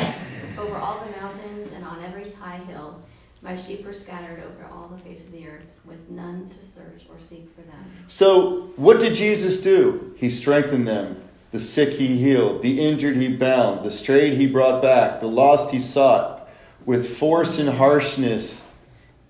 over 0.58 0.76
all 0.78 1.06
the 1.06 1.12
mountains 1.22 1.72
and 1.74 1.86
on 1.86 2.04
every 2.04 2.32
high 2.32 2.58
hill. 2.58 3.00
My 3.44 3.56
sheep 3.56 3.86
were 3.86 3.94
scattered 3.94 4.42
over 4.42 4.66
all 4.74 4.88
the 4.88 4.98
face 4.98 5.26
of 5.26 5.32
the 5.32 5.48
earth, 5.48 5.68
with 5.86 6.10
none 6.10 6.50
to 6.50 6.66
search 6.66 7.06
or 7.08 7.20
seek 7.20 7.48
for 7.54 7.62
them. 7.62 7.86
So, 8.08 8.72
what 8.78 9.00
did 9.00 9.14
Jesus 9.14 9.62
do? 9.62 10.16
He 10.18 10.32
strengthened 10.32 10.88
them. 10.88 11.22
The 11.52 11.60
sick 11.60 11.90
he 11.90 12.18
healed, 12.18 12.64
the 12.64 12.84
injured 12.84 13.16
he 13.18 13.28
bound, 13.28 13.86
the 13.86 13.92
strayed 13.92 14.34
he 14.34 14.48
brought 14.48 14.82
back, 14.82 15.22
the 15.22 15.28
lost 15.28 15.70
he 15.72 15.80
sought. 15.80 16.50
With 16.84 17.08
force 17.08 17.60
and 17.60 17.70
harshness, 17.70 18.68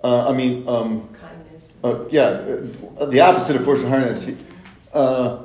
uh, 0.06 0.30
I 0.30 0.32
mean, 0.32 0.70
um, 0.70 1.10
Kindness. 1.10 1.74
uh, 1.84 2.06
yeah, 2.10 2.60
uh, 2.98 3.08
the 3.08 3.20
opposite 3.20 3.58
of 3.58 3.66
force 3.66 3.82
and 3.82 3.90
harshness. 3.90 4.42
Uh, 4.94 5.40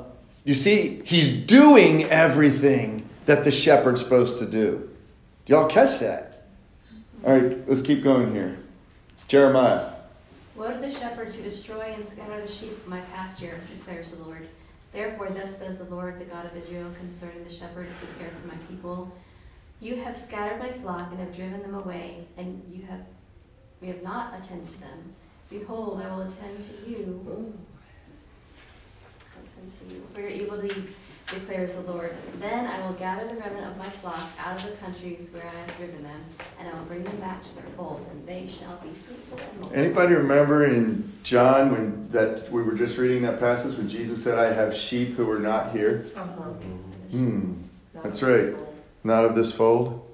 you 0.45 0.53
see, 0.53 1.01
he's 1.03 1.27
doing 1.27 2.05
everything 2.05 3.00
that 3.31 3.45
the 3.45 3.51
shepherd's 3.51 4.01
supposed 4.01 4.39
to 4.39 4.45
do. 4.45 4.89
Do 5.45 5.53
y'all 5.53 5.69
catch 5.69 5.99
that? 5.99 6.43
All 7.25 7.33
right, 7.33 7.69
let's 7.69 7.81
keep 7.81 8.03
going 8.03 8.35
here. 8.35 8.59
Jeremiah. 9.29 9.93
Woe 10.57 10.73
to 10.73 10.79
the 10.79 10.91
shepherds 10.91 11.35
who 11.35 11.43
destroy 11.43 11.93
and 11.95 12.05
scatter 12.05 12.41
the 12.41 12.51
sheep 12.51 12.71
of 12.73 12.87
my 12.87 12.99
pasture, 13.13 13.57
declares 13.69 14.11
the 14.11 14.23
Lord. 14.25 14.49
Therefore, 14.91 15.29
thus 15.29 15.57
says 15.57 15.77
the 15.77 15.85
Lord, 15.85 16.19
the 16.19 16.25
God 16.25 16.45
of 16.45 16.57
Israel, 16.57 16.91
concerning 16.99 17.45
the 17.45 17.53
shepherds 17.53 17.93
who 18.01 18.07
care 18.21 18.33
for 18.41 18.47
my 18.49 18.57
people. 18.69 19.15
You 19.79 19.95
have 19.95 20.17
scattered 20.17 20.59
my 20.59 20.73
flock 20.73 21.09
and 21.11 21.19
have 21.21 21.33
driven 21.33 21.61
them 21.61 21.75
away, 21.75 22.25
and 22.35 22.61
you 22.69 22.85
have 22.87 22.99
we 23.79 23.87
have 23.87 24.03
not 24.03 24.33
attended 24.37 24.67
to 24.73 24.79
them. 24.81 25.15
Behold, 25.49 26.01
I 26.05 26.13
will 26.13 26.23
attend 26.23 26.61
to 26.61 26.89
you. 26.89 27.55
Attend 29.31 29.71
to 29.79 29.95
you 29.95 30.05
for 30.13 30.19
your 30.19 30.29
evil 30.29 30.61
deeds, 30.61 30.91
declares 31.31 31.75
the 31.75 31.81
Lord. 31.81 32.13
Then 32.39 32.67
I 32.67 32.85
will 32.85 32.93
gather 32.93 33.27
the 33.27 33.35
remnant 33.35 33.67
of 33.67 33.77
my 33.77 33.89
flock 33.89 34.19
out 34.39 34.63
of 34.63 34.69
the 34.71 34.77
countries 34.77 35.31
where 35.33 35.43
I 35.43 35.59
have 35.65 35.77
driven 35.77 36.03
them, 36.03 36.21
and 36.59 36.67
I 36.67 36.73
will 36.77 36.85
bring 36.85 37.03
them 37.03 37.17
back 37.17 37.43
to 37.43 37.55
their 37.55 37.63
fold, 37.77 38.05
and 38.11 38.27
they 38.27 38.47
shall 38.47 38.77
be 38.83 38.89
fruitful 38.89 39.39
and 39.39 39.59
multiply. 39.61 39.83
Anybody 39.83 40.13
remember 40.15 40.65
in 40.65 41.11
John 41.23 41.71
when 41.71 42.09
that 42.09 42.51
we 42.51 42.61
were 42.61 42.73
just 42.73 42.97
reading 42.97 43.21
that 43.23 43.39
passage 43.39 43.77
when 43.77 43.89
Jesus 43.89 44.23
said, 44.23 44.37
"I 44.37 44.53
have 44.53 44.75
sheep 44.75 45.15
who 45.15 45.29
are 45.29 45.39
not 45.39 45.71
here, 45.71 46.05
Uh-huh. 46.15 46.25
Hmm, 47.11 47.53
That's 48.03 48.21
right. 48.23 48.53
not 49.03 49.25
of 49.25 49.35
this 49.35 49.51
fold." 49.51 50.07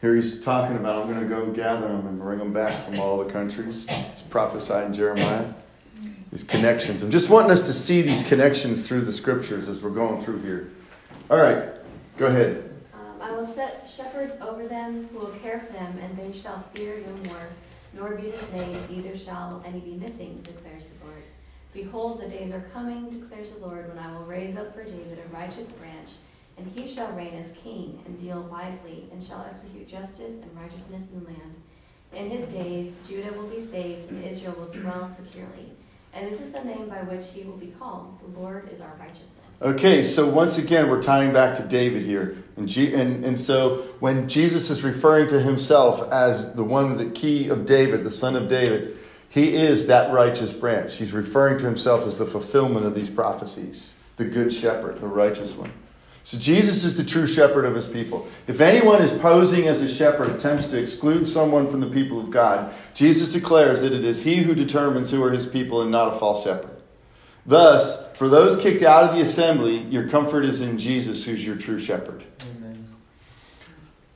Here 0.00 0.14
he's 0.14 0.42
talking 0.42 0.76
about, 0.76 1.02
"I'm 1.02 1.08
going 1.12 1.20
to 1.20 1.26
go 1.28 1.46
gather 1.52 1.88
them 1.88 2.06
and 2.06 2.18
bring 2.18 2.38
them 2.38 2.52
back 2.54 2.72
from 2.86 2.98
all 2.98 3.18
the 3.22 3.30
countries." 3.30 3.86
He's 3.88 4.22
prophesying 4.22 4.92
Jeremiah. 4.94 5.44
These 6.32 6.44
connections. 6.44 7.02
I'm 7.02 7.10
just 7.10 7.28
wanting 7.28 7.50
us 7.50 7.66
to 7.66 7.72
see 7.72 8.02
these 8.02 8.22
connections 8.22 8.86
through 8.86 9.00
the 9.00 9.12
scriptures 9.12 9.68
as 9.68 9.82
we're 9.82 9.90
going 9.90 10.22
through 10.22 10.42
here. 10.42 10.70
All 11.28 11.38
right, 11.38 11.70
go 12.18 12.26
ahead. 12.26 12.72
Um, 12.94 13.20
I 13.20 13.32
will 13.32 13.46
set 13.46 13.90
shepherds 13.90 14.40
over 14.40 14.68
them 14.68 15.08
who 15.08 15.18
will 15.18 15.34
care 15.42 15.58
for 15.58 15.72
them, 15.72 15.98
and 15.98 16.16
they 16.16 16.36
shall 16.36 16.60
fear 16.74 17.02
no 17.04 17.30
more, 17.30 17.48
nor 17.94 18.14
be 18.14 18.30
dismayed, 18.30 18.78
neither 18.88 19.16
shall 19.16 19.60
any 19.66 19.80
be 19.80 19.94
missing, 19.94 20.40
declares 20.44 20.90
the 20.90 21.04
Lord. 21.04 21.22
Behold, 21.72 22.20
the 22.20 22.28
days 22.28 22.52
are 22.52 22.64
coming, 22.72 23.10
declares 23.10 23.50
the 23.50 23.66
Lord, 23.66 23.88
when 23.88 23.98
I 23.98 24.12
will 24.12 24.24
raise 24.24 24.56
up 24.56 24.72
for 24.72 24.84
David 24.84 25.18
a 25.18 25.34
righteous 25.34 25.72
branch, 25.72 26.10
and 26.56 26.70
he 26.76 26.86
shall 26.86 27.12
reign 27.12 27.34
as 27.34 27.52
king, 27.52 28.00
and 28.06 28.20
deal 28.20 28.42
wisely, 28.42 29.08
and 29.10 29.20
shall 29.20 29.44
execute 29.50 29.88
justice 29.88 30.40
and 30.42 30.56
righteousness 30.56 31.10
in 31.12 31.24
the 31.24 31.26
land. 31.26 31.54
In 32.12 32.30
his 32.30 32.52
days, 32.52 32.94
Judah 33.08 33.32
will 33.32 33.48
be 33.48 33.60
saved, 33.60 34.10
and 34.10 34.24
Israel 34.24 34.54
will 34.58 34.66
dwell 34.66 35.08
securely. 35.08 35.72
And 36.12 36.30
this 36.30 36.40
is 36.40 36.50
the 36.52 36.64
name 36.64 36.88
by 36.88 37.02
which 37.02 37.30
he 37.32 37.44
will 37.44 37.56
be 37.56 37.68
called. 37.68 38.18
The 38.20 38.38
Lord 38.38 38.68
is 38.72 38.80
our 38.80 38.94
righteousness. 38.98 39.36
Okay, 39.62 40.02
so 40.02 40.28
once 40.28 40.58
again, 40.58 40.88
we're 40.88 41.02
tying 41.02 41.32
back 41.32 41.56
to 41.56 41.62
David 41.62 42.02
here. 42.02 42.36
And, 42.56 42.68
G- 42.68 42.94
and, 42.94 43.24
and 43.24 43.38
so 43.38 43.82
when 44.00 44.28
Jesus 44.28 44.70
is 44.70 44.82
referring 44.82 45.28
to 45.28 45.40
himself 45.40 46.10
as 46.10 46.54
the 46.54 46.64
one, 46.64 46.90
with 46.90 46.98
the 46.98 47.10
key 47.10 47.48
of 47.48 47.66
David, 47.66 48.02
the 48.02 48.10
son 48.10 48.36
of 48.36 48.48
David, 48.48 48.96
he 49.28 49.54
is 49.54 49.86
that 49.86 50.12
righteous 50.12 50.52
branch. 50.52 50.96
He's 50.96 51.12
referring 51.12 51.58
to 51.58 51.66
himself 51.66 52.06
as 52.06 52.18
the 52.18 52.26
fulfillment 52.26 52.86
of 52.86 52.94
these 52.94 53.10
prophecies, 53.10 54.02
the 54.16 54.24
good 54.24 54.52
shepherd, 54.52 55.00
the 55.00 55.06
righteous 55.06 55.52
one. 55.54 55.72
So 56.22 56.38
Jesus 56.38 56.84
is 56.84 56.96
the 56.96 57.04
true 57.04 57.26
shepherd 57.26 57.64
of 57.64 57.74
his 57.74 57.86
people. 57.86 58.28
If 58.46 58.60
anyone 58.60 59.02
is 59.02 59.12
posing 59.12 59.66
as 59.66 59.80
a 59.80 59.88
shepherd, 59.88 60.30
attempts 60.30 60.68
to 60.68 60.78
exclude 60.78 61.26
someone 61.26 61.66
from 61.66 61.80
the 61.80 61.88
people 61.88 62.20
of 62.20 62.30
God, 62.30 62.72
Jesus 62.94 63.32
declares 63.32 63.80
that 63.80 63.92
it 63.92 64.04
is 64.04 64.24
he 64.24 64.36
who 64.36 64.54
determines 64.54 65.10
who 65.10 65.24
are 65.24 65.32
his 65.32 65.46
people 65.46 65.80
and 65.82 65.90
not 65.90 66.14
a 66.14 66.18
false 66.18 66.44
shepherd. 66.44 66.76
Thus, 67.46 68.12
for 68.16 68.28
those 68.28 68.60
kicked 68.60 68.82
out 68.82 69.04
of 69.04 69.14
the 69.14 69.22
assembly, 69.22 69.78
your 69.78 70.08
comfort 70.08 70.44
is 70.44 70.60
in 70.60 70.78
Jesus, 70.78 71.24
who's 71.24 71.44
your 71.44 71.56
true 71.56 71.78
shepherd. 71.78 72.24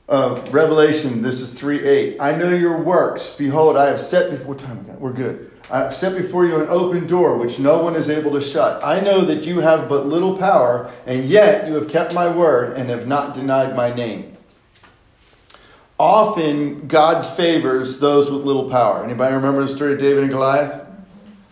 Uh, 0.07 0.39
Revelation, 0.51 1.23
this 1.23 1.41
is 1.41 1.53
3 1.53 1.83
8. 1.83 2.17
I 2.19 2.35
know 2.35 2.53
your 2.53 2.77
works. 2.77 3.35
Behold, 3.35 3.75
I 3.75 3.87
have 3.87 3.99
set 3.99 4.29
before. 4.29 4.49
What 4.49 4.59
time 4.59 4.83
got? 4.83 5.01
We're 5.01 5.13
good. 5.13 5.51
I 5.71 5.79
have 5.79 5.95
set 5.95 6.15
before 6.15 6.45
you 6.45 6.61
an 6.61 6.67
open 6.69 7.07
door 7.07 7.37
which 7.39 7.57
no 7.57 7.81
one 7.81 7.95
is 7.95 8.07
able 8.07 8.31
to 8.33 8.41
shut. 8.41 8.83
I 8.83 8.99
know 8.99 9.21
that 9.21 9.45
you 9.45 9.61
have 9.61 9.89
but 9.89 10.05
little 10.05 10.37
power, 10.37 10.91
and 11.07 11.25
yet 11.25 11.67
you 11.67 11.73
have 11.73 11.89
kept 11.89 12.13
my 12.13 12.29
word 12.29 12.77
and 12.77 12.89
have 12.91 13.07
not 13.07 13.33
denied 13.33 13.75
my 13.75 13.91
name. 13.93 14.37
Often, 15.97 16.87
God 16.87 17.25
favors 17.25 17.99
those 17.99 18.29
with 18.29 18.43
little 18.43 18.69
power. 18.69 19.03
Anybody 19.03 19.33
remember 19.33 19.63
the 19.63 19.69
story 19.69 19.93
of 19.93 19.99
David 19.99 20.23
and 20.23 20.31
Goliath? 20.31 20.85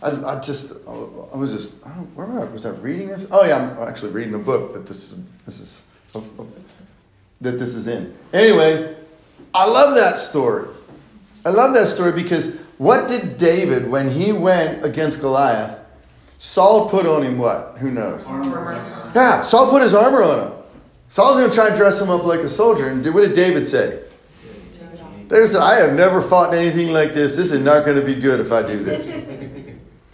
I, 0.00 0.10
I 0.10 0.38
just, 0.38 0.86
I 0.86 1.36
was 1.36 1.50
just, 1.50 1.72
I 1.84 1.88
where 1.88 2.26
am 2.26 2.38
I? 2.38 2.44
Was 2.44 2.66
I 2.66 2.70
reading 2.70 3.08
this? 3.08 3.26
Oh 3.32 3.44
yeah, 3.44 3.56
I'm 3.56 3.88
actually 3.88 4.12
reading 4.12 4.34
a 4.34 4.38
book 4.38 4.74
that 4.74 4.86
this 4.86 5.12
is, 5.12 5.18
this 5.44 5.60
is, 5.60 5.84
that 7.44 7.58
this 7.58 7.74
is 7.74 7.86
in. 7.86 8.14
Anyway, 8.32 8.96
I 9.54 9.64
love 9.66 9.94
that 9.94 10.18
story. 10.18 10.68
I 11.44 11.50
love 11.50 11.74
that 11.74 11.86
story 11.86 12.12
because 12.12 12.56
what 12.78 13.06
did 13.06 13.36
David, 13.36 13.88
when 13.88 14.10
he 14.10 14.32
went 14.32 14.84
against 14.84 15.20
Goliath, 15.20 15.80
Saul 16.38 16.90
put 16.90 17.06
on 17.06 17.22
him 17.22 17.38
what? 17.38 17.76
Who 17.78 17.90
knows? 17.90 18.26
Armor. 18.26 19.12
Yeah, 19.14 19.42
Saul 19.42 19.70
put 19.70 19.82
his 19.82 19.94
armor 19.94 20.22
on 20.22 20.48
him. 20.48 20.52
Saul's 21.08 21.38
going 21.38 21.48
to 21.48 21.54
try 21.54 21.68
and 21.68 21.76
dress 21.76 22.00
him 22.00 22.10
up 22.10 22.24
like 22.24 22.40
a 22.40 22.48
soldier. 22.48 22.88
And 22.88 23.04
what 23.14 23.20
did 23.20 23.34
David 23.34 23.66
say? 23.66 24.02
David 25.28 25.48
said, 25.48 25.62
I 25.62 25.78
have 25.80 25.94
never 25.94 26.20
fought 26.20 26.52
in 26.52 26.58
anything 26.58 26.92
like 26.92 27.14
this. 27.14 27.36
This 27.36 27.50
is 27.50 27.60
not 27.60 27.84
going 27.84 27.98
to 27.98 28.04
be 28.04 28.14
good 28.14 28.40
if 28.40 28.52
I 28.52 28.62
do 28.62 28.82
this. 28.82 29.16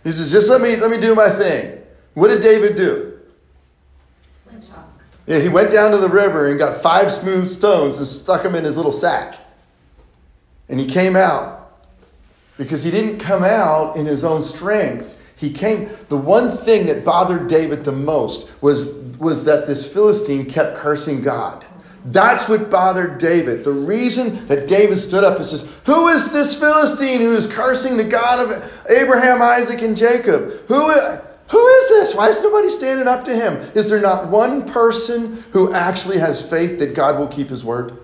He 0.02 0.12
says, 0.12 0.32
just 0.32 0.48
let 0.48 0.62
me, 0.62 0.76
let 0.76 0.90
me 0.90 0.98
do 0.98 1.14
my 1.14 1.28
thing. 1.28 1.78
What 2.14 2.28
did 2.28 2.40
David 2.40 2.74
do? 2.74 3.09
Yeah, 5.30 5.38
he 5.38 5.48
went 5.48 5.70
down 5.70 5.92
to 5.92 5.96
the 5.96 6.08
river 6.08 6.48
and 6.48 6.58
got 6.58 6.82
five 6.82 7.12
smooth 7.12 7.46
stones 7.46 7.96
and 7.98 8.04
stuck 8.04 8.42
them 8.42 8.56
in 8.56 8.64
his 8.64 8.76
little 8.76 8.90
sack. 8.90 9.38
And 10.68 10.80
he 10.80 10.86
came 10.86 11.14
out 11.14 11.72
because 12.58 12.82
he 12.82 12.90
didn't 12.90 13.20
come 13.20 13.44
out 13.44 13.94
in 13.94 14.06
his 14.06 14.24
own 14.24 14.42
strength. 14.42 15.16
He 15.36 15.52
came, 15.52 15.88
the 16.08 16.16
one 16.16 16.50
thing 16.50 16.86
that 16.86 17.04
bothered 17.04 17.46
David 17.46 17.84
the 17.84 17.92
most 17.92 18.50
was, 18.60 18.92
was 19.20 19.44
that 19.44 19.68
this 19.68 19.90
Philistine 19.90 20.46
kept 20.46 20.76
cursing 20.76 21.22
God. 21.22 21.64
That's 22.04 22.48
what 22.48 22.68
bothered 22.68 23.18
David. 23.18 23.62
The 23.62 23.70
reason 23.70 24.48
that 24.48 24.66
David 24.66 24.98
stood 24.98 25.22
up 25.22 25.36
and 25.36 25.46
says, 25.46 25.64
Who 25.86 26.08
is 26.08 26.32
this 26.32 26.58
Philistine 26.58 27.20
who 27.20 27.36
is 27.36 27.46
cursing 27.46 27.96
the 27.96 28.02
God 28.02 28.50
of 28.50 28.84
Abraham, 28.90 29.40
Isaac, 29.42 29.80
and 29.82 29.96
Jacob? 29.96 30.66
Who, 30.66 30.92
who 31.50 31.66
is 31.66 31.88
this? 31.88 32.14
Why 32.14 32.28
is 32.28 32.42
nobody 32.42 32.70
standing 32.70 33.08
up 33.08 33.24
to 33.24 33.34
him? 33.34 33.56
Is 33.74 33.90
there 33.90 34.00
not 34.00 34.28
one 34.28 34.70
person 34.70 35.42
who 35.50 35.72
actually 35.72 36.18
has 36.18 36.48
faith 36.48 36.78
that 36.78 36.94
God 36.94 37.18
will 37.18 37.26
keep 37.26 37.48
his 37.48 37.64
word? 37.64 37.98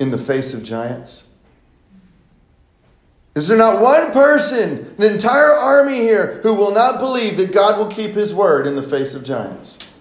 In 0.00 0.10
the 0.10 0.18
face 0.18 0.52
of 0.52 0.64
giants? 0.64 1.34
Is 3.36 3.46
there 3.46 3.58
not 3.58 3.80
one 3.80 4.10
person, 4.12 4.94
an 4.98 5.04
entire 5.04 5.52
army 5.52 5.98
here, 5.98 6.40
who 6.42 6.54
will 6.54 6.72
not 6.72 6.98
believe 6.98 7.36
that 7.36 7.52
God 7.52 7.78
will 7.78 7.88
keep 7.88 8.12
his 8.12 8.34
word 8.34 8.66
in 8.66 8.74
the 8.74 8.82
face 8.82 9.14
of 9.14 9.24
giants? 9.24 9.93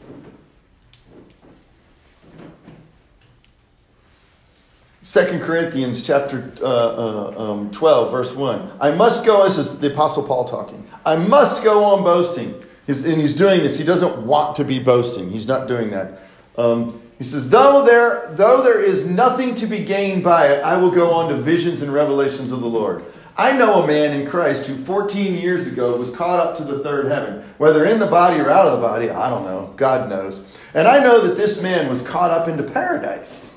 Second 5.03 5.41
Corinthians 5.41 6.01
chapter 6.01 6.49
uh, 6.61 6.65
uh, 6.65 7.51
um, 7.51 7.71
12, 7.71 8.09
verse 8.09 8.33
1. 8.33 8.71
I 8.79 8.91
must 8.91 9.25
go, 9.25 9.43
this 9.43 9.57
is 9.57 9.77
the 9.79 9.91
Apostle 9.91 10.23
Paul 10.23 10.45
talking. 10.45 10.87
I 11.05 11.17
must 11.17 11.61
go 11.61 11.83
on 11.83 12.05
boasting. 12.05 12.55
He's, 12.87 13.05
and 13.05 13.19
he's 13.19 13.35
doing 13.35 13.59
this. 13.59 13.77
He 13.77 13.83
doesn't 13.83 14.25
want 14.25 14.55
to 14.55 14.63
be 14.63 14.79
boasting. 14.79 15.29
He's 15.29 15.45
not 15.45 15.67
doing 15.67 15.91
that. 15.91 16.19
Um, 16.57 17.01
he 17.17 17.25
says, 17.25 17.49
though 17.49 17.83
there, 17.85 18.31
though 18.31 18.63
there 18.63 18.81
is 18.81 19.05
nothing 19.05 19.55
to 19.55 19.67
be 19.67 19.83
gained 19.83 20.23
by 20.23 20.47
it, 20.47 20.63
I 20.63 20.77
will 20.77 20.89
go 20.89 21.11
on 21.11 21.29
to 21.31 21.35
visions 21.35 21.81
and 21.81 21.93
revelations 21.93 22.53
of 22.53 22.61
the 22.61 22.67
Lord. 22.67 23.03
I 23.35 23.51
know 23.57 23.83
a 23.83 23.87
man 23.87 24.17
in 24.17 24.25
Christ 24.25 24.67
who 24.67 24.77
14 24.77 25.35
years 25.35 25.67
ago 25.67 25.97
was 25.97 26.11
caught 26.11 26.39
up 26.39 26.55
to 26.59 26.63
the 26.63 26.79
third 26.79 27.07
heaven. 27.07 27.43
Whether 27.57 27.83
in 27.85 27.99
the 27.99 28.07
body 28.07 28.39
or 28.39 28.49
out 28.49 28.67
of 28.67 28.79
the 28.79 28.87
body, 28.87 29.09
I 29.09 29.29
don't 29.29 29.43
know. 29.43 29.73
God 29.75 30.09
knows. 30.09 30.47
And 30.73 30.87
I 30.87 30.99
know 30.99 31.27
that 31.27 31.35
this 31.35 31.61
man 31.61 31.89
was 31.89 32.01
caught 32.03 32.31
up 32.31 32.47
into 32.47 32.63
paradise. 32.63 33.52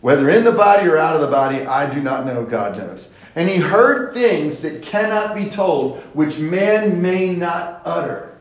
Whether 0.00 0.30
in 0.30 0.44
the 0.44 0.52
body 0.52 0.88
or 0.88 0.96
out 0.96 1.14
of 1.14 1.20
the 1.20 1.26
body, 1.26 1.66
I 1.66 1.92
do 1.92 2.00
not 2.00 2.24
know, 2.24 2.44
God 2.44 2.76
knows. 2.76 3.14
And 3.34 3.48
he 3.48 3.58
heard 3.58 4.12
things 4.12 4.62
that 4.62 4.82
cannot 4.82 5.34
be 5.34 5.48
told, 5.48 5.98
which 6.14 6.38
man 6.38 7.00
may 7.02 7.34
not 7.34 7.82
utter. 7.84 8.38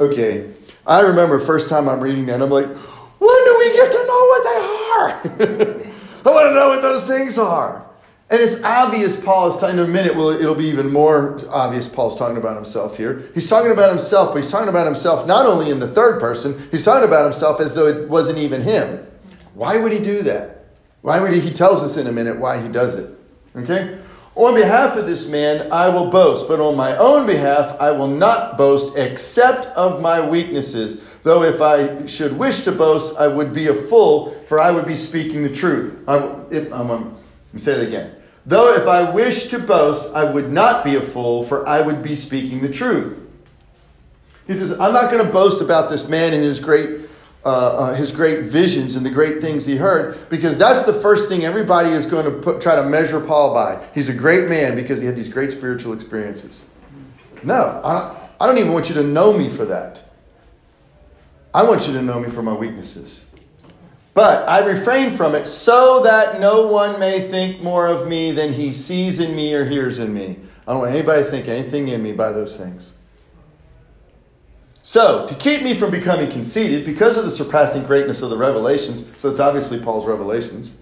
Okay, 0.00 0.50
I 0.86 1.00
remember 1.00 1.38
first 1.38 1.68
time 1.68 1.88
I'm 1.88 2.00
reading 2.00 2.26
that, 2.26 2.40
I'm 2.40 2.50
like, 2.50 2.66
when 2.66 3.44
do 3.44 3.56
we 3.58 3.72
get 3.72 3.90
to 3.92 4.06
know 4.06 4.26
what 4.26 4.44
they 4.44 4.60
are? 4.92 5.92
I 6.24 6.28
want 6.28 6.50
to 6.50 6.54
know 6.54 6.68
what 6.68 6.82
those 6.82 7.04
things 7.04 7.36
are. 7.36 7.84
And 8.30 8.40
it's 8.40 8.62
obvious 8.62 9.20
Paul 9.20 9.50
is 9.50 9.60
talking 9.60 9.78
in 9.78 9.84
a 9.84 9.88
minute, 9.88 10.16
well, 10.16 10.30
it'll 10.30 10.54
be 10.54 10.68
even 10.68 10.90
more 10.90 11.38
obvious 11.50 11.86
Paul's 11.86 12.18
talking 12.18 12.38
about 12.38 12.56
himself 12.56 12.96
here. 12.96 13.30
He's 13.34 13.48
talking 13.48 13.70
about 13.70 13.90
himself, 13.90 14.32
but 14.32 14.42
he's 14.42 14.50
talking 14.50 14.70
about 14.70 14.86
himself 14.86 15.26
not 15.26 15.44
only 15.44 15.70
in 15.70 15.80
the 15.80 15.88
third 15.88 16.18
person, 16.18 16.68
he's 16.70 16.84
talking 16.84 17.06
about 17.06 17.24
himself 17.24 17.60
as 17.60 17.74
though 17.74 17.86
it 17.86 18.08
wasn't 18.08 18.38
even 18.38 18.62
him. 18.62 19.06
Why 19.52 19.76
would 19.76 19.92
he 19.92 19.98
do 19.98 20.22
that? 20.22 20.61
Why 21.02 21.20
would 21.20 21.32
he, 21.32 21.40
he 21.40 21.52
tells 21.52 21.82
us 21.82 21.96
in 21.96 22.06
a 22.06 22.12
minute 22.12 22.38
why 22.38 22.62
he 22.62 22.68
does 22.68 22.94
it. 22.94 23.10
Okay? 23.54 23.98
On 24.34 24.54
behalf 24.54 24.96
of 24.96 25.06
this 25.06 25.28
man, 25.28 25.70
I 25.70 25.90
will 25.90 26.06
boast, 26.06 26.48
but 26.48 26.58
on 26.58 26.74
my 26.74 26.96
own 26.96 27.26
behalf, 27.26 27.78
I 27.78 27.90
will 27.90 28.08
not 28.08 28.56
boast 28.56 28.96
except 28.96 29.66
of 29.76 30.00
my 30.00 30.26
weaknesses. 30.26 31.02
Though 31.22 31.42
if 31.42 31.60
I 31.60 32.06
should 32.06 32.38
wish 32.38 32.62
to 32.62 32.72
boast, 32.72 33.18
I 33.18 33.26
would 33.26 33.52
be 33.52 33.66
a 33.66 33.74
fool, 33.74 34.30
for 34.46 34.58
I 34.58 34.70
would 34.70 34.86
be 34.86 34.94
speaking 34.94 35.42
the 35.42 35.52
truth. 35.52 35.98
I, 36.08 36.34
if, 36.50 36.72
I'm, 36.72 36.88
let 36.88 37.00
me 37.52 37.58
say 37.58 37.76
that 37.76 37.86
again. 37.86 38.16
Though 38.46 38.74
if 38.74 38.88
I 38.88 39.10
wish 39.10 39.48
to 39.48 39.58
boast, 39.58 40.14
I 40.14 40.24
would 40.24 40.50
not 40.50 40.82
be 40.82 40.96
a 40.96 41.02
fool, 41.02 41.44
for 41.44 41.68
I 41.68 41.82
would 41.82 42.02
be 42.02 42.16
speaking 42.16 42.62
the 42.62 42.70
truth. 42.70 43.20
He 44.46 44.54
says, 44.54 44.72
I'm 44.80 44.92
not 44.92 45.10
going 45.10 45.24
to 45.24 45.30
boast 45.30 45.60
about 45.60 45.90
this 45.90 46.08
man 46.08 46.32
and 46.32 46.42
his 46.42 46.58
great 46.58 47.01
uh, 47.44 47.48
uh, 47.48 47.94
his 47.94 48.12
great 48.12 48.44
visions 48.44 48.94
and 48.94 49.04
the 49.04 49.10
great 49.10 49.40
things 49.40 49.66
he 49.66 49.76
heard, 49.76 50.28
because 50.28 50.56
that's 50.56 50.82
the 50.84 50.92
first 50.92 51.28
thing 51.28 51.44
everybody 51.44 51.90
is 51.90 52.06
going 52.06 52.24
to 52.24 52.30
put, 52.30 52.60
try 52.60 52.76
to 52.76 52.84
measure 52.84 53.20
Paul 53.20 53.52
by. 53.52 53.84
He's 53.94 54.08
a 54.08 54.14
great 54.14 54.48
man 54.48 54.76
because 54.76 55.00
he 55.00 55.06
had 55.06 55.16
these 55.16 55.28
great 55.28 55.50
spiritual 55.50 55.92
experiences. 55.92 56.72
No, 57.42 57.80
I 57.84 57.92
don't, 57.92 58.18
I 58.40 58.46
don't 58.46 58.58
even 58.58 58.72
want 58.72 58.88
you 58.88 58.94
to 58.96 59.02
know 59.02 59.32
me 59.32 59.48
for 59.48 59.64
that. 59.64 60.02
I 61.52 61.64
want 61.64 61.86
you 61.86 61.92
to 61.94 62.02
know 62.02 62.20
me 62.20 62.30
for 62.30 62.42
my 62.42 62.54
weaknesses. 62.54 63.28
But 64.14 64.48
I 64.48 64.64
refrain 64.64 65.10
from 65.10 65.34
it 65.34 65.46
so 65.46 66.02
that 66.02 66.38
no 66.38 66.66
one 66.66 67.00
may 67.00 67.28
think 67.28 67.62
more 67.62 67.88
of 67.88 68.06
me 68.06 68.30
than 68.30 68.52
he 68.52 68.72
sees 68.72 69.20
in 69.20 69.34
me 69.34 69.54
or 69.54 69.64
hears 69.64 69.98
in 69.98 70.12
me. 70.12 70.38
I 70.66 70.72
don't 70.72 70.82
want 70.82 70.94
anybody 70.94 71.24
to 71.24 71.28
think 71.28 71.48
anything 71.48 71.88
in 71.88 72.02
me 72.02 72.12
by 72.12 72.30
those 72.30 72.56
things. 72.56 72.98
So, 74.84 75.26
to 75.26 75.34
keep 75.36 75.62
me 75.62 75.74
from 75.74 75.92
becoming 75.92 76.28
conceited, 76.28 76.84
because 76.84 77.16
of 77.16 77.24
the 77.24 77.30
surpassing 77.30 77.84
greatness 77.84 78.20
of 78.20 78.30
the 78.30 78.36
revelations, 78.36 79.16
so 79.16 79.30
it's 79.30 79.38
obviously 79.38 79.78
Paul's 79.78 80.06
revelations, 80.06 80.76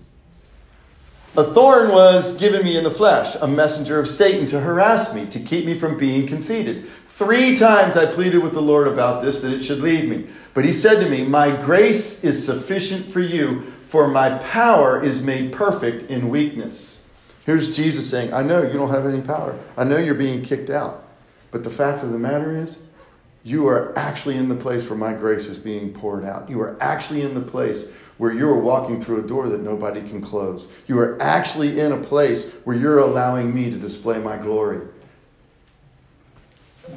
A 1.37 1.45
thorn 1.45 1.91
was 1.91 2.35
given 2.37 2.65
me 2.65 2.79
in 2.79 2.85
the 2.85 2.91
flesh, 2.91 3.35
a 3.37 3.47
messenger 3.47 3.99
of 3.99 4.09
Satan 4.09 4.47
to 4.47 4.61
harass 4.61 5.15
me, 5.15 5.27
to 5.27 5.39
keep 5.39 5.67
me 5.67 5.75
from 5.75 5.99
being 5.99 6.27
conceited. 6.27 6.89
Three 7.07 7.55
times 7.55 7.99
I 7.99 8.07
pleaded 8.07 8.39
with 8.39 8.55
the 8.55 8.63
Lord 8.63 8.89
about 8.89 9.23
this, 9.23 9.43
that 9.43 9.53
it 9.53 9.61
should 9.61 9.81
leave 9.81 10.09
me. 10.09 10.27
But 10.55 10.65
he 10.65 10.73
said 10.73 11.05
to 11.05 11.09
me, 11.09 11.23
My 11.23 11.55
grace 11.55 12.25
is 12.25 12.45
sufficient 12.45 13.05
for 13.05 13.21
you, 13.21 13.71
for 13.87 14.09
my 14.09 14.39
power 14.39 15.03
is 15.03 15.23
made 15.23 15.53
perfect 15.53 16.11
in 16.11 16.31
weakness. 16.31 17.11
Here's 17.45 17.77
Jesus 17.77 18.09
saying, 18.09 18.33
I 18.33 18.43
know 18.43 18.63
you 18.63 18.73
don't 18.73 18.91
have 18.91 19.07
any 19.07 19.21
power. 19.21 19.59
I 19.77 19.85
know 19.85 19.99
you're 19.99 20.15
being 20.15 20.43
kicked 20.43 20.71
out. 20.71 21.05
But 21.51 21.65
the 21.65 21.71
fact 21.71 22.03
of 22.03 22.13
the 22.13 22.19
matter 22.19 22.57
is, 22.57 22.83
you 23.43 23.67
are 23.69 23.99
actually 23.99 24.37
in 24.37 24.49
the 24.49 24.55
place 24.55 24.89
where 24.89 24.99
my 24.99 25.13
grace 25.13 25.47
is 25.47 25.59
being 25.59 25.93
poured 25.93 26.25
out. 26.25 26.51
You 26.51 26.61
are 26.61 26.77
actually 26.83 27.23
in 27.23 27.35
the 27.35 27.41
place 27.41 27.91
where 28.19 28.33
you're 28.33 28.59
walking 28.59 29.01
through 29.01 29.25
a 29.25 29.27
door 29.27 29.49
that 29.49 29.63
nobody 29.63 30.03
can 30.03 30.21
close. 30.21 30.69
You 30.87 30.99
are 30.99 31.21
actually 31.23 31.81
in 31.81 31.93
a 31.93 31.97
place 31.97 32.51
where 32.65 32.77
you're 32.77 32.99
allowing 32.99 33.55
me 33.55 33.71
to 33.71 33.79
display 33.79 34.19
my 34.19 34.37
glory. 34.37 34.87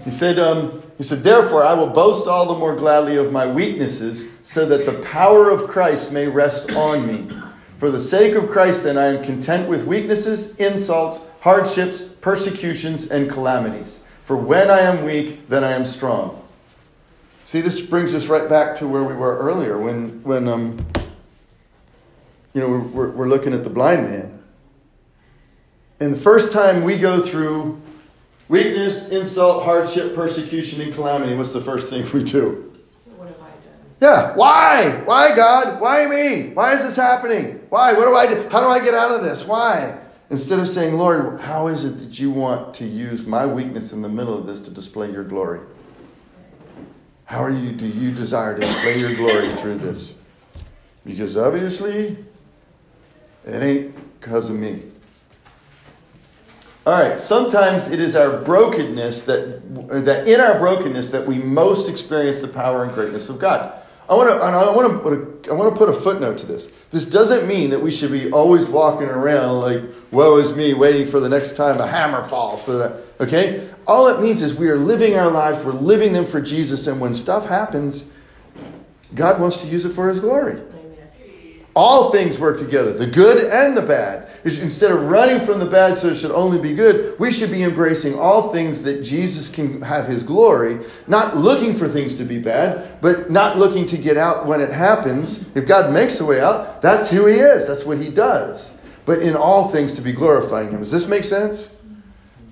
He 0.03 0.12
said, 0.12 0.38
um, 0.38 0.84
he 0.97 1.03
said, 1.03 1.19
Therefore, 1.19 1.63
I 1.63 1.73
will 1.75 1.88
boast 1.88 2.27
all 2.27 2.47
the 2.47 2.60
more 2.60 2.75
gladly 2.75 3.15
of 3.15 3.32
my 3.32 3.47
weaknesses, 3.47 4.32
so 4.43 4.65
that 4.65 4.86
the 4.86 4.99
power 5.01 5.49
of 5.49 5.67
Christ 5.67 6.12
may 6.12 6.27
rest 6.27 6.71
on 6.73 7.08
me. 7.08 7.34
For 7.77 7.89
the 7.89 7.99
sake 7.99 8.36
of 8.36 8.49
Christ, 8.49 8.84
then, 8.84 8.97
I 8.97 9.06
am 9.06 9.23
content 9.23 9.69
with 9.69 9.86
weaknesses, 9.86 10.58
insults, 10.58 11.25
hardships, 11.39 12.01
persecutions, 12.01 13.12
and 13.12 13.29
calamities. 13.29 14.03
For 14.23 14.38
when 14.38 14.71
I 14.71 14.79
am 14.79 15.03
weak, 15.03 15.49
then 15.49 15.63
I 15.63 15.71
am 15.71 15.86
strong. 15.86 16.41
See, 17.43 17.59
this 17.59 17.86
brings 17.86 18.13
us 18.13 18.27
right 18.27 18.47
back 18.47 18.75
to 18.75 18.88
where 18.88 19.03
we 19.03 19.13
were 19.13 19.38
earlier 19.38 19.77
when, 19.77 20.23
when 20.23 20.47
um, 20.47 20.77
you 22.53 22.62
know, 22.62 22.69
we're, 22.69 23.09
we're 23.09 23.27
looking 23.27 23.53
at 23.53 23.63
the 23.63 23.69
blind 23.69 24.09
man. 24.09 24.43
And 25.99 26.13
the 26.13 26.19
first 26.19 26.51
time 26.51 26.83
we 26.83 26.97
go 26.97 27.21
through 27.21 27.81
weakness, 28.47 29.09
insult, 29.09 29.63
hardship, 29.63 30.15
persecution, 30.15 30.79
and 30.81 30.93
calamity, 30.93 31.36
what's 31.36 31.53
the 31.53 31.62
first 31.62 31.89
thing 31.89 32.09
we 32.13 32.23
do? 32.23 32.71
What 33.17 33.27
have 33.27 33.38
I 33.38 33.49
done? 33.49 33.55
Yeah, 33.99 34.36
why? 34.36 35.01
Why, 35.05 35.36
God? 35.36 35.81
Why 35.81 36.05
me? 36.05 36.53
Why 36.53 36.73
is 36.73 36.83
this 36.83 36.95
happening? 36.95 37.62
Why? 37.69 37.93
What 37.93 38.05
do 38.05 38.15
I 38.15 38.27
do? 38.27 38.49
How 38.49 38.62
do 38.62 38.67
I 38.67 38.83
get 38.83 38.93
out 38.93 39.12
of 39.12 39.21
this? 39.21 39.45
Why? 39.45 39.97
Instead 40.34 40.58
of 40.58 40.67
saying, 40.67 40.98
Lord, 40.98 41.41
how 41.41 41.67
is 41.67 41.86
it 41.86 42.00
that 42.00 42.17
you 42.17 42.32
want 42.32 42.74
to 42.74 42.88
use 42.88 43.24
my 43.24 43.46
weakness 43.46 43.93
in 43.93 44.02
the 44.02 44.10
middle 44.10 44.36
of 44.36 44.48
this 44.48 44.62
to 44.62 44.72
display 44.72 45.12
your 45.12 45.24
glory? 45.24 45.60
How 47.26 47.43
are 47.43 47.52
you, 47.52 47.72
do 47.72 47.86
you 47.86 48.12
desire 48.12 48.56
to 48.56 48.62
display 48.62 48.98
your 48.98 49.13
glory 49.13 49.48
through 49.50 49.78
this? 49.78 50.24
Because 51.06 51.38
obviously, 51.38 52.17
it 53.46 53.62
ain't 53.62 54.19
because 54.19 54.50
of 54.50 54.56
me. 54.56 54.82
All 56.88 57.00
right, 57.00 57.22
sometimes 57.22 57.91
it 57.91 58.00
is 58.00 58.15
our 58.15 58.41
brokenness 58.41 59.26
that, 59.26 59.62
that 60.04 60.28
in 60.28 60.41
our 60.41 60.58
brokenness 60.58 61.12
that 61.12 61.28
we 61.28 61.38
most 61.38 61.88
experience 61.88 62.41
the 62.41 62.48
power 62.48 62.84
and 62.84 62.91
greatness 62.96 63.30
of 63.30 63.38
God. 63.38 63.83
I 64.10 64.16
want 64.16 64.30
to, 64.30 64.36
I 64.36 64.76
want 64.76 64.92
to, 64.92 65.00
put 65.00 65.13
a, 65.13 65.52
I 65.52 65.56
want 65.56 65.74
to 65.74 65.78
put 65.78 65.88
a 65.88 65.94
footnote 65.94 66.38
to 66.39 66.46
this. 66.46 66.74
This 66.92 67.10
doesn't 67.10 67.48
mean 67.48 67.70
that 67.70 67.82
we 67.82 67.89
should 67.89 68.12
be 68.12 68.32
always 68.32 68.68
walking 68.68 69.08
around 69.08 69.62
like, 69.62 69.82
woe 70.12 70.38
is 70.38 70.54
me, 70.56 70.74
waiting 70.74 71.06
for 71.06 71.22
the 71.22 71.30
next 71.30 71.56
time 71.56 71.80
a 71.80 71.88
hammer 71.88 72.24
falls. 72.26 72.66
So 72.66 72.80
that, 72.80 73.02
okay? 73.22 73.70
All 73.88 74.08
it 74.08 74.22
means 74.22 74.42
is 74.42 74.56
we 74.56 74.70
are 74.70 74.78
living 74.78 75.16
our 75.16 75.32
lives, 75.32 75.63
we're 75.63 75.72
living 75.72 76.12
them 76.12 76.26
for 76.26 76.42
Jesus, 76.42 76.86
and 76.86 77.00
when 77.00 77.13
stuff 77.13 77.48
happens, 77.48 78.13
God 79.16 79.39
wants 79.39 79.58
to 79.58 79.68
use 79.68 79.86
it 79.86 79.92
for 79.92 80.10
His 80.10 80.20
glory. 80.20 80.62
All 81.75 82.12
things 82.12 82.38
work 82.38 82.59
together, 82.59 82.93
the 82.93 83.07
good 83.07 83.45
and 83.45 83.75
the 83.75 83.81
bad. 83.81 84.29
Instead 84.43 84.91
of 84.91 85.07
running 85.07 85.39
from 85.39 85.59
the 85.59 85.65
bad 85.65 85.95
so 85.95 86.09
it 86.09 86.15
should 86.15 86.31
only 86.31 86.59
be 86.59 86.75
good, 86.75 87.17
we 87.17 87.31
should 87.31 87.49
be 87.49 87.63
embracing 87.63 88.13
all 88.13 88.51
things 88.51 88.83
that 88.83 89.01
Jesus 89.01 89.49
can 89.49 89.81
have 89.81 90.05
his 90.05 90.21
glory, 90.21 90.86
not 91.07 91.38
looking 91.38 91.73
for 91.73 91.88
things 91.88 92.13
to 92.15 92.25
be 92.25 92.38
bad, 92.38 93.01
but 93.01 93.31
not 93.31 93.57
looking 93.57 93.88
to 93.88 93.97
get 93.97 94.17
out 94.17 94.45
when 94.45 94.62
it 94.62 94.71
happens. 94.71 95.49
If 95.55 95.65
God 95.65 95.91
makes 95.91 96.19
a 96.19 96.25
way 96.25 96.41
out, 96.41 96.81
that's 96.81 97.09
who 97.09 97.25
he 97.25 97.39
is, 97.39 97.65
that's 97.65 97.86
what 97.86 97.97
he 97.97 98.09
does. 98.09 98.79
But 99.05 99.19
in 99.19 99.36
all 99.36 99.69
things 99.69 99.95
to 99.95 100.01
be 100.01 100.12
glorifying 100.12 100.69
him. 100.69 100.81
Does 100.81 100.91
this 100.91 101.07
make 101.07 101.25
sense? 101.25 101.71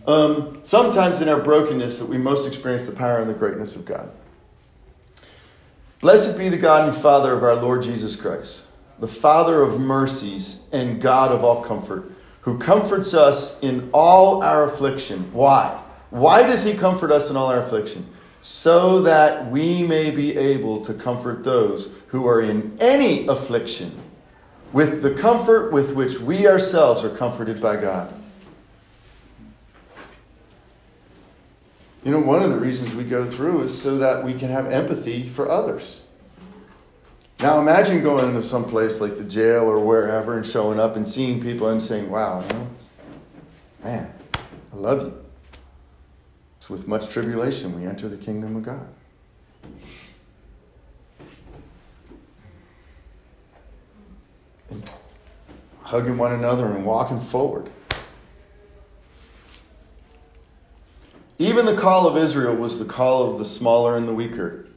Um, 0.07 0.61
sometimes 0.63 1.21
in 1.21 1.29
our 1.29 1.39
brokenness 1.39 1.99
that 1.99 2.09
we 2.09 2.17
most 2.17 2.47
experience 2.47 2.87
the 2.87 2.91
power 2.93 3.19
and 3.19 3.29
the 3.29 3.35
greatness 3.35 3.75
of 3.75 3.85
God. 3.85 4.09
Blessed 5.99 6.39
be 6.39 6.49
the 6.49 6.57
God 6.57 6.87
and 6.87 6.97
Father 6.97 7.33
of 7.33 7.43
our 7.43 7.55
Lord 7.55 7.83
Jesus 7.83 8.15
Christ 8.15 8.63
the 9.01 9.07
Father 9.07 9.63
of 9.63 9.79
mercies 9.79 10.61
and 10.71 11.01
God 11.01 11.31
of 11.31 11.43
all 11.43 11.63
comfort, 11.63 12.11
who 12.41 12.59
comforts 12.59 13.15
us 13.15 13.59
in 13.61 13.89
all 13.91 14.43
our 14.43 14.63
affliction. 14.63 15.33
Why? 15.33 15.81
Why 16.11 16.43
does 16.43 16.63
he 16.63 16.75
comfort 16.75 17.11
us 17.11 17.29
in 17.29 17.35
all 17.35 17.47
our 17.47 17.59
affliction? 17.59 18.07
So 18.43 19.01
that 19.01 19.51
we 19.51 19.81
may 19.83 20.11
be 20.11 20.37
able 20.37 20.85
to 20.85 20.93
comfort 20.93 21.43
those 21.43 21.95
who 22.07 22.27
are 22.27 22.41
in 22.41 22.77
any 22.79 23.27
affliction 23.27 23.99
with 24.71 25.01
the 25.01 25.15
comfort 25.15 25.73
with 25.73 25.93
which 25.93 26.19
we 26.19 26.47
ourselves 26.47 27.03
are 27.03 27.15
comforted 27.15 27.59
by 27.61 27.81
God. 27.81 28.13
You 32.03 32.11
know, 32.11 32.19
one 32.19 32.43
of 32.43 32.51
the 32.51 32.57
reasons 32.57 32.93
we 32.93 33.03
go 33.03 33.25
through 33.25 33.63
is 33.63 33.79
so 33.79 33.97
that 33.97 34.23
we 34.23 34.33
can 34.33 34.49
have 34.49 34.71
empathy 34.71 35.27
for 35.27 35.49
others. 35.49 36.10
Now 37.41 37.59
imagine 37.59 38.03
going 38.03 38.27
into 38.27 38.43
some 38.43 38.65
place 38.65 39.01
like 39.01 39.17
the 39.17 39.23
jail 39.23 39.63
or 39.63 39.79
wherever 39.79 40.37
and 40.37 40.45
showing 40.45 40.79
up 40.79 40.95
and 40.95 41.07
seeing 41.07 41.41
people 41.41 41.69
and 41.69 41.81
saying, 41.81 42.07
wow, 42.07 42.39
you 42.39 42.49
know, 42.49 42.67
man, 43.83 44.13
I 44.71 44.75
love 44.75 45.01
you. 45.01 45.25
It's 46.57 46.69
with 46.69 46.87
much 46.87 47.09
tribulation 47.09 47.79
we 47.81 47.87
enter 47.87 48.07
the 48.07 48.17
kingdom 48.17 48.57
of 48.57 48.61
God. 48.61 48.87
And 54.69 54.87
hugging 55.81 56.19
one 56.19 56.33
another 56.33 56.67
and 56.67 56.85
walking 56.85 57.19
forward. 57.19 57.71
Even 61.39 61.65
the 61.65 61.75
call 61.75 62.07
of 62.07 62.15
Israel 62.15 62.55
was 62.55 62.77
the 62.77 62.85
call 62.85 63.31
of 63.31 63.39
the 63.39 63.45
smaller 63.45 63.97
and 63.97 64.07
the 64.07 64.13
weaker. 64.13 64.67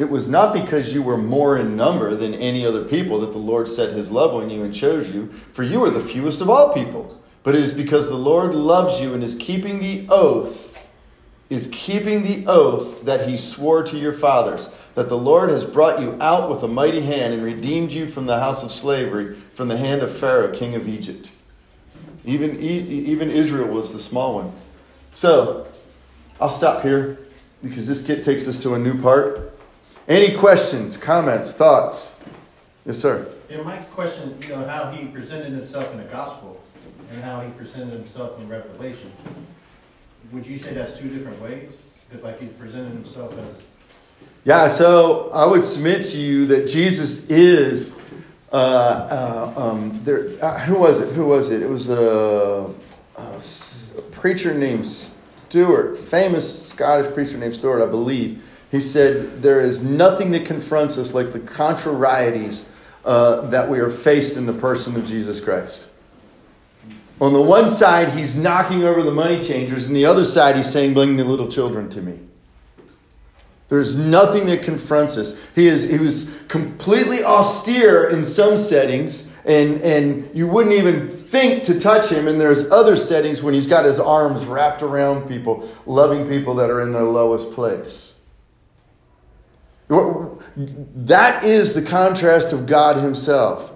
It 0.00 0.08
was 0.08 0.30
not 0.30 0.54
because 0.54 0.94
you 0.94 1.02
were 1.02 1.18
more 1.18 1.58
in 1.58 1.76
number 1.76 2.16
than 2.16 2.32
any 2.34 2.64
other 2.64 2.84
people 2.84 3.20
that 3.20 3.32
the 3.32 3.38
Lord 3.38 3.68
set 3.68 3.92
his 3.92 4.10
love 4.10 4.34
on 4.34 4.48
you 4.48 4.62
and 4.62 4.74
chose 4.74 5.10
you, 5.10 5.30
for 5.52 5.62
you 5.62 5.84
are 5.84 5.90
the 5.90 6.00
fewest 6.00 6.40
of 6.40 6.48
all 6.48 6.72
people. 6.72 7.22
But 7.42 7.54
it 7.54 7.60
is 7.60 7.74
because 7.74 8.08
the 8.08 8.16
Lord 8.16 8.54
loves 8.54 8.98
you 8.98 9.12
and 9.12 9.22
is 9.22 9.34
keeping 9.34 9.78
the 9.78 10.06
oath, 10.08 10.88
is 11.50 11.68
keeping 11.70 12.22
the 12.22 12.46
oath 12.46 13.04
that 13.04 13.28
he 13.28 13.36
swore 13.36 13.82
to 13.82 13.98
your 13.98 14.14
fathers, 14.14 14.74
that 14.94 15.10
the 15.10 15.18
Lord 15.18 15.50
has 15.50 15.66
brought 15.66 16.00
you 16.00 16.16
out 16.18 16.48
with 16.48 16.62
a 16.62 16.68
mighty 16.68 17.02
hand 17.02 17.34
and 17.34 17.44
redeemed 17.44 17.92
you 17.92 18.06
from 18.06 18.24
the 18.24 18.40
house 18.40 18.62
of 18.62 18.70
slavery, 18.70 19.36
from 19.54 19.68
the 19.68 19.76
hand 19.76 20.00
of 20.00 20.10
Pharaoh, 20.10 20.50
king 20.50 20.74
of 20.74 20.88
Egypt. 20.88 21.30
Even, 22.24 22.58
even 22.58 23.30
Israel 23.30 23.68
was 23.68 23.92
the 23.92 23.98
small 23.98 24.36
one. 24.36 24.52
So, 25.10 25.66
I'll 26.40 26.48
stop 26.48 26.84
here 26.84 27.18
because 27.62 27.86
this 27.86 28.06
kit 28.06 28.24
takes 28.24 28.48
us 28.48 28.62
to 28.62 28.72
a 28.72 28.78
new 28.78 28.98
part. 28.98 29.58
Any 30.10 30.34
questions, 30.34 30.96
comments, 30.96 31.52
thoughts? 31.52 32.20
Yes, 32.84 32.98
sir. 32.98 33.30
Yeah, 33.48 33.62
my 33.62 33.76
question, 33.76 34.36
you 34.42 34.48
know, 34.48 34.66
how 34.66 34.90
he 34.90 35.06
presented 35.06 35.52
himself 35.52 35.88
in 35.92 35.98
the 35.98 36.04
gospel 36.04 36.60
and 37.12 37.22
how 37.22 37.40
he 37.42 37.50
presented 37.52 37.92
himself 37.92 38.36
in 38.40 38.48
Revelation. 38.48 39.12
Would 40.32 40.44
you 40.44 40.58
say 40.58 40.74
that's 40.74 40.98
two 40.98 41.08
different 41.08 41.40
ways? 41.40 41.70
Because 42.08 42.24
like 42.24 42.40
he 42.40 42.48
presented 42.48 42.90
himself 42.90 43.38
as 43.38 43.64
Yeah, 44.42 44.66
so 44.66 45.30
I 45.32 45.46
would 45.46 45.62
submit 45.62 46.02
to 46.06 46.18
you 46.18 46.44
that 46.46 46.66
Jesus 46.66 47.30
is. 47.30 48.00
Uh, 48.52 48.56
uh, 48.56 49.54
um, 49.56 50.00
there, 50.02 50.30
uh, 50.42 50.58
who 50.58 50.74
was 50.74 50.98
it? 50.98 51.14
Who 51.14 51.24
was 51.24 51.50
it? 51.50 51.62
It 51.62 51.70
was 51.70 51.88
a, 51.88 52.68
a, 53.16 53.40
a 53.40 54.02
preacher 54.10 54.54
named 54.54 54.88
Stewart, 54.88 55.96
famous 55.96 56.66
Scottish 56.66 57.14
preacher 57.14 57.38
named 57.38 57.54
Stewart, 57.54 57.80
I 57.80 57.86
believe 57.86 58.42
he 58.70 58.80
said, 58.80 59.42
There 59.42 59.60
is 59.60 59.82
nothing 59.82 60.30
that 60.32 60.46
confronts 60.46 60.98
us 60.98 61.14
like 61.14 61.32
the 61.32 61.40
contrarieties 61.40 62.70
uh, 63.04 63.42
that 63.48 63.68
we 63.68 63.80
are 63.80 63.90
faced 63.90 64.36
in 64.36 64.46
the 64.46 64.52
person 64.52 64.96
of 64.96 65.06
Jesus 65.06 65.40
Christ. 65.40 65.88
On 67.20 67.32
the 67.32 67.42
one 67.42 67.68
side, 67.68 68.10
he's 68.10 68.36
knocking 68.36 68.84
over 68.84 69.02
the 69.02 69.10
money 69.10 69.44
changers, 69.44 69.86
and 69.86 69.94
the 69.94 70.06
other 70.06 70.24
side, 70.24 70.56
he's 70.56 70.70
saying, 70.70 70.94
Bring 70.94 71.16
the 71.16 71.24
little 71.24 71.48
children 71.48 71.88
to 71.90 72.00
me. 72.00 72.20
There's 73.68 73.96
nothing 73.96 74.46
that 74.46 74.62
confronts 74.62 75.16
us. 75.16 75.40
He, 75.54 75.68
is, 75.68 75.88
he 75.88 75.98
was 75.98 76.36
completely 76.48 77.22
austere 77.22 78.08
in 78.08 78.24
some 78.24 78.56
settings, 78.56 79.32
and, 79.44 79.80
and 79.82 80.28
you 80.36 80.48
wouldn't 80.48 80.74
even 80.74 81.08
think 81.08 81.62
to 81.64 81.78
touch 81.78 82.10
him. 82.10 82.26
And 82.26 82.40
there's 82.40 82.68
other 82.72 82.96
settings 82.96 83.44
when 83.44 83.54
he's 83.54 83.68
got 83.68 83.84
his 83.84 84.00
arms 84.00 84.44
wrapped 84.44 84.82
around 84.82 85.28
people, 85.28 85.68
loving 85.86 86.28
people 86.28 86.56
that 86.56 86.68
are 86.68 86.80
in 86.80 86.92
their 86.92 87.04
lowest 87.04 87.52
place. 87.52 88.19
That 89.90 91.44
is 91.44 91.74
the 91.74 91.82
contrast 91.82 92.52
of 92.52 92.66
God 92.66 92.96
Himself. 92.96 93.72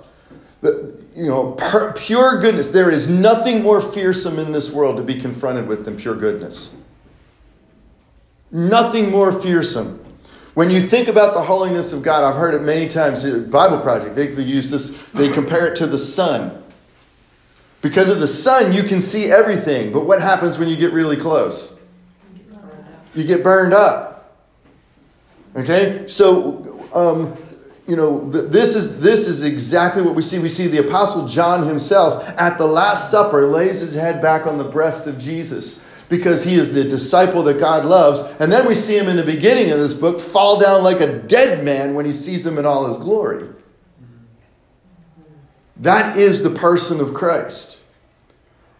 The, 0.60 1.02
you 1.14 1.26
know, 1.26 1.52
per, 1.52 1.92
pure 1.92 2.40
goodness. 2.40 2.70
There 2.70 2.90
is 2.90 3.10
nothing 3.10 3.62
more 3.62 3.80
fearsome 3.80 4.38
in 4.38 4.52
this 4.52 4.70
world 4.70 4.96
to 4.96 5.02
be 5.02 5.20
confronted 5.20 5.66
with 5.66 5.84
than 5.84 5.96
pure 5.96 6.14
goodness. 6.14 6.80
Nothing 8.50 9.10
more 9.10 9.32
fearsome. 9.32 10.00
When 10.54 10.70
you 10.70 10.80
think 10.80 11.08
about 11.08 11.34
the 11.34 11.42
holiness 11.42 11.92
of 11.92 12.04
God, 12.04 12.22
I've 12.22 12.38
heard 12.38 12.54
it 12.54 12.62
many 12.62 12.86
times. 12.86 13.24
Uh, 13.24 13.38
Bible 13.50 13.80
Project, 13.80 14.14
they, 14.14 14.28
they 14.28 14.44
use 14.44 14.70
this, 14.70 14.96
they 15.12 15.28
compare 15.28 15.66
it 15.66 15.74
to 15.76 15.86
the 15.86 15.98
sun. 15.98 16.62
Because 17.82 18.08
of 18.08 18.20
the 18.20 18.28
sun, 18.28 18.72
you 18.72 18.84
can 18.84 19.00
see 19.00 19.30
everything. 19.32 19.92
But 19.92 20.06
what 20.06 20.20
happens 20.20 20.58
when 20.58 20.68
you 20.68 20.76
get 20.76 20.92
really 20.92 21.16
close? 21.16 21.80
You 23.14 23.24
get 23.24 23.42
burned 23.42 23.74
up. 23.74 24.13
Okay? 25.56 26.06
So, 26.06 26.88
um, 26.92 27.36
you 27.86 27.96
know, 27.96 28.30
th- 28.30 28.50
this 28.50 28.74
is, 28.74 29.00
this 29.00 29.28
is 29.28 29.44
exactly 29.44 30.02
what 30.02 30.14
we 30.14 30.22
see. 30.22 30.38
We 30.38 30.48
see 30.48 30.66
the 30.66 30.86
Apostle 30.86 31.26
John 31.26 31.66
himself 31.66 32.26
at 32.38 32.56
the 32.56 32.66
Last 32.66 33.10
Supper 33.10 33.46
lays 33.46 33.80
his 33.80 33.94
head 33.94 34.22
back 34.22 34.46
on 34.46 34.58
the 34.58 34.64
breast 34.64 35.06
of 35.06 35.18
Jesus 35.18 35.80
because 36.08 36.44
he 36.44 36.54
is 36.54 36.74
the 36.74 36.84
disciple 36.84 37.42
that 37.44 37.58
God 37.58 37.84
loves. 37.84 38.20
And 38.40 38.50
then 38.50 38.66
we 38.66 38.74
see 38.74 38.96
him 38.96 39.08
in 39.08 39.16
the 39.16 39.24
beginning 39.24 39.70
of 39.70 39.78
this 39.78 39.94
book 39.94 40.20
fall 40.20 40.58
down 40.58 40.82
like 40.82 41.00
a 41.00 41.12
dead 41.12 41.64
man 41.64 41.94
when 41.94 42.06
he 42.06 42.12
sees 42.12 42.46
him 42.46 42.58
in 42.58 42.66
all 42.66 42.86
his 42.86 42.98
glory. 42.98 43.48
That 45.76 46.16
is 46.16 46.42
the 46.42 46.50
person 46.50 47.00
of 47.00 47.14
Christ. 47.14 47.80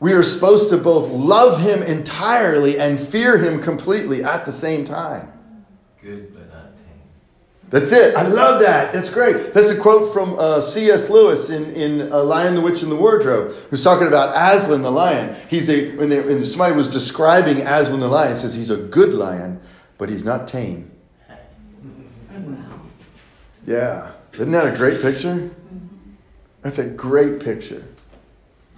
We 0.00 0.12
are 0.12 0.22
supposed 0.22 0.70
to 0.70 0.76
both 0.76 1.08
love 1.10 1.60
him 1.60 1.82
entirely 1.82 2.78
and 2.78 3.00
fear 3.00 3.38
him 3.38 3.60
completely 3.62 4.22
at 4.22 4.44
the 4.44 4.52
same 4.52 4.84
time. 4.84 5.32
Good. 6.00 6.43
That's 7.74 7.90
it. 7.90 8.14
I 8.14 8.22
love 8.22 8.60
that. 8.60 8.92
That's 8.92 9.12
great. 9.12 9.52
That's 9.52 9.68
a 9.68 9.76
quote 9.76 10.12
from 10.12 10.38
uh, 10.38 10.60
C.S. 10.60 11.10
Lewis 11.10 11.50
in, 11.50 11.72
in 11.72 12.12
uh, 12.12 12.22
Lion, 12.22 12.54
the 12.54 12.60
Witch, 12.60 12.84
and 12.84 12.92
the 12.92 12.94
Wardrobe, 12.94 13.50
who's 13.68 13.82
talking 13.82 14.06
about 14.06 14.28
Aslan 14.28 14.82
the 14.82 14.92
lion. 14.92 15.34
He's 15.50 15.68
a, 15.68 15.90
when, 15.96 16.08
they, 16.08 16.20
when 16.20 16.46
somebody 16.46 16.76
was 16.76 16.86
describing 16.86 17.62
Aslan 17.62 17.98
the 17.98 18.06
lion, 18.06 18.36
says 18.36 18.54
he's 18.54 18.70
a 18.70 18.76
good 18.76 19.12
lion, 19.12 19.60
but 19.98 20.08
he's 20.08 20.24
not 20.24 20.46
tame. 20.46 20.88
Wow. 22.30 22.80
Yeah. 23.66 24.12
Isn't 24.34 24.52
that 24.52 24.72
a 24.72 24.76
great 24.76 25.02
picture? 25.02 25.50
That's 26.62 26.78
a 26.78 26.84
great 26.84 27.42
picture. 27.42 27.84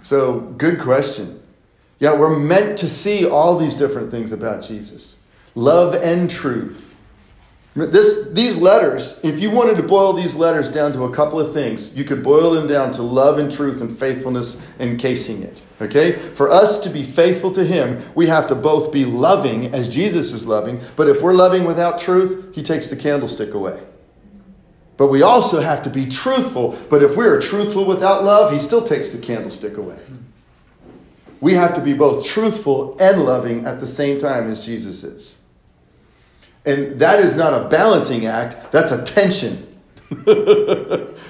So, 0.01 0.39
good 0.39 0.79
question. 0.79 1.39
Yeah, 1.99 2.15
we're 2.15 2.35
meant 2.35 2.79
to 2.79 2.89
see 2.89 3.27
all 3.27 3.59
these 3.59 3.75
different 3.75 4.09
things 4.09 4.31
about 4.31 4.63
Jesus 4.63 5.23
love 5.53 5.93
and 5.93 6.31
truth. 6.31 6.96
This, 7.77 8.29
these 8.31 8.57
letters, 8.57 9.19
if 9.23 9.39
you 9.39 9.51
wanted 9.51 9.77
to 9.77 9.83
boil 9.83 10.13
these 10.13 10.35
letters 10.35 10.67
down 10.67 10.93
to 10.93 11.03
a 11.03 11.13
couple 11.13 11.39
of 11.39 11.53
things, 11.53 11.95
you 11.95 12.03
could 12.03 12.23
boil 12.23 12.51
them 12.51 12.67
down 12.67 12.91
to 12.93 13.03
love 13.03 13.37
and 13.37 13.51
truth 13.51 13.81
and 13.81 13.95
faithfulness 13.95 14.59
encasing 14.79 15.43
it. 15.43 15.61
Okay? 15.79 16.13
For 16.13 16.49
us 16.49 16.79
to 16.79 16.89
be 16.89 17.03
faithful 17.03 17.51
to 17.51 17.63
Him, 17.63 18.01
we 18.15 18.25
have 18.27 18.47
to 18.47 18.55
both 18.55 18.91
be 18.91 19.05
loving 19.05 19.75
as 19.75 19.93
Jesus 19.93 20.33
is 20.33 20.47
loving, 20.47 20.81
but 20.95 21.07
if 21.07 21.21
we're 21.21 21.35
loving 21.35 21.65
without 21.65 21.99
truth, 21.99 22.55
He 22.55 22.63
takes 22.63 22.87
the 22.87 22.95
candlestick 22.95 23.53
away. 23.53 23.79
But 24.97 25.07
we 25.07 25.21
also 25.21 25.61
have 25.61 25.83
to 25.83 25.91
be 25.91 26.07
truthful. 26.07 26.75
But 26.89 27.03
if 27.03 27.15
we 27.15 27.25
are 27.25 27.39
truthful 27.39 27.85
without 27.85 28.23
love, 28.23 28.51
he 28.51 28.57
still 28.57 28.83
takes 28.83 29.09
the 29.09 29.19
candlestick 29.19 29.77
away. 29.77 29.99
We 31.39 31.53
have 31.53 31.75
to 31.75 31.81
be 31.81 31.93
both 31.93 32.25
truthful 32.25 32.97
and 32.99 33.23
loving 33.23 33.67
at 33.67 33.79
the 33.79 33.85
same 33.85 34.17
time 34.17 34.49
as 34.49 34.65
Jesus 34.65 35.03
is. 35.03 35.41
And 36.67 36.99
that 36.99 37.19
is 37.21 37.37
not 37.37 37.53
a 37.53 37.69
balancing 37.69 38.25
act, 38.25 38.73
that's 38.73 38.91
a 38.91 39.01
tension. 39.01 39.79
it's 40.11 41.21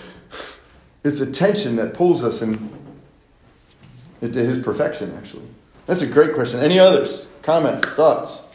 a 1.22 1.32
tension 1.32 1.76
that 1.76 1.94
pulls 1.94 2.24
us 2.24 2.42
in, 2.42 2.76
into 4.20 4.40
his 4.40 4.58
perfection, 4.58 5.16
actually. 5.16 5.46
That's 5.86 6.02
a 6.02 6.08
great 6.08 6.34
question. 6.34 6.60
Any 6.60 6.80
others? 6.80 7.28
Comments? 7.44 7.88
Thoughts? 7.88 8.50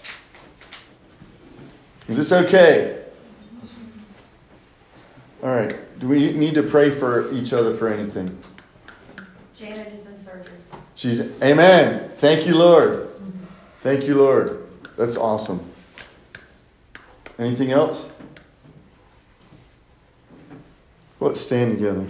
Is 2.09 2.17
this 2.17 2.33
okay? 2.33 3.05
All 5.41 5.51
right. 5.51 5.73
Do 6.01 6.09
we 6.09 6.33
need 6.33 6.55
to 6.55 6.65
pray 6.65 6.91
for 6.91 7.33
each 7.33 7.53
other 7.53 7.77
for 7.77 7.87
anything? 7.87 8.37
Janet 9.55 9.93
is 9.93 10.07
in 10.07 10.19
surgery. 10.19 10.51
She's 10.97 11.21
Amen. 11.41 12.11
Thank 12.19 12.45
you, 12.45 12.57
Lord. 12.57 13.09
Thank 13.83 14.03
you, 14.03 14.17
Lord. 14.17 14.67
That's 14.97 15.17
awesome. 15.17 15.72
Anything 17.39 17.73
else? 17.73 18.11
Let's 21.21 21.41
stand 21.41 21.79
together. 21.79 22.07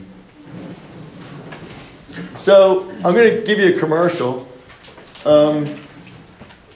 So 2.34 2.90
I'm 3.04 3.14
going 3.14 3.36
to 3.36 3.42
give 3.42 3.58
you 3.58 3.76
a 3.76 3.78
commercial. 3.78 4.48
Um, 5.24 5.66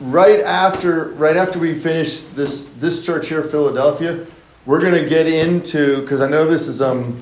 right 0.01 0.41
after, 0.41 1.11
right 1.11 1.37
after 1.37 1.59
we 1.59 1.75
finish 1.75 2.23
this 2.23 2.69
this 2.75 3.05
church 3.05 3.29
here, 3.29 3.43
Philadelphia, 3.43 4.27
we're 4.67 4.81
going 4.81 5.03
to 5.03 5.09
get 5.09 5.27
into 5.27 6.03
because 6.03 6.21
I 6.21 6.29
know 6.29 6.45
this 6.45 6.69
is 6.69 6.83
um, 6.83 7.21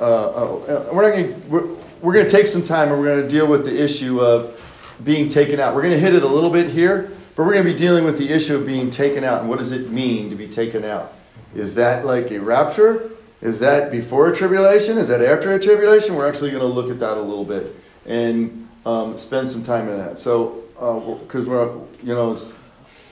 uh, 0.00 0.04
uh, 0.04 0.88
we're 0.92 1.02
not 1.02 1.16
going 1.16 1.48
we're, 1.48 1.66
we're 2.00 2.12
going 2.12 2.26
to 2.26 2.30
take 2.30 2.46
some 2.46 2.62
time 2.62 2.90
and 2.90 3.00
we're 3.00 3.06
going 3.06 3.22
to 3.22 3.28
deal 3.28 3.46
with 3.46 3.64
the 3.64 3.82
issue 3.82 4.20
of 4.20 4.62
being 5.04 5.28
taken 5.28 5.60
out. 5.60 5.74
We're 5.74 5.82
going 5.82 5.94
to 5.94 6.00
hit 6.00 6.14
it 6.14 6.22
a 6.22 6.28
little 6.28 6.50
bit 6.50 6.70
here, 6.70 7.10
but 7.36 7.44
we're 7.44 7.52
going 7.52 7.66
to 7.66 7.70
be 7.70 7.78
dealing 7.78 8.04
with 8.04 8.16
the 8.16 8.30
issue 8.30 8.56
of 8.56 8.66
being 8.66 8.88
taken 8.88 9.22
out 9.22 9.40
and 9.40 9.48
what 9.48 9.58
does 9.58 9.70
it 9.70 9.90
mean 9.90 10.30
to 10.30 10.36
be 10.36 10.48
taken 10.48 10.84
out? 10.84 11.12
Is 11.54 11.74
that 11.74 12.06
like 12.06 12.30
a 12.30 12.38
rapture? 12.40 13.12
Is 13.42 13.60
that 13.60 13.92
before 13.92 14.28
a 14.28 14.34
tribulation? 14.34 14.96
Is 14.96 15.08
that 15.08 15.20
after 15.20 15.52
a 15.52 15.60
tribulation? 15.60 16.14
We're 16.14 16.28
actually 16.28 16.50
going 16.50 16.62
to 16.62 16.66
look 16.66 16.90
at 16.90 16.98
that 17.00 17.18
a 17.18 17.20
little 17.20 17.44
bit 17.44 17.76
and 18.06 18.68
um, 18.86 19.18
spend 19.18 19.48
some 19.50 19.62
time 19.62 19.88
in 19.88 19.98
that. 19.98 20.18
So, 20.18 20.62
because 20.74 21.46
uh, 21.46 21.50
we're, 21.50 21.74
you 22.02 22.14
know, 22.14 22.36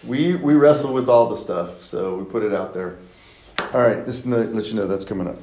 we, 0.07 0.37
we 0.37 0.55
wrestle 0.55 0.95
with 0.95 1.09
all 1.09 1.29
the 1.29 1.37
stuff, 1.37 1.83
so 1.83 2.17
we 2.17 2.25
put 2.25 2.43
it 2.43 2.55
out 2.55 2.73
there. 2.73 2.97
All 3.73 3.81
right, 3.81 4.05
just 4.07 4.25
to 4.25 4.31
let 4.31 4.67
you 4.69 4.75
know 4.75 4.87
that's 4.87 5.05
coming 5.05 5.27
up. 5.27 5.37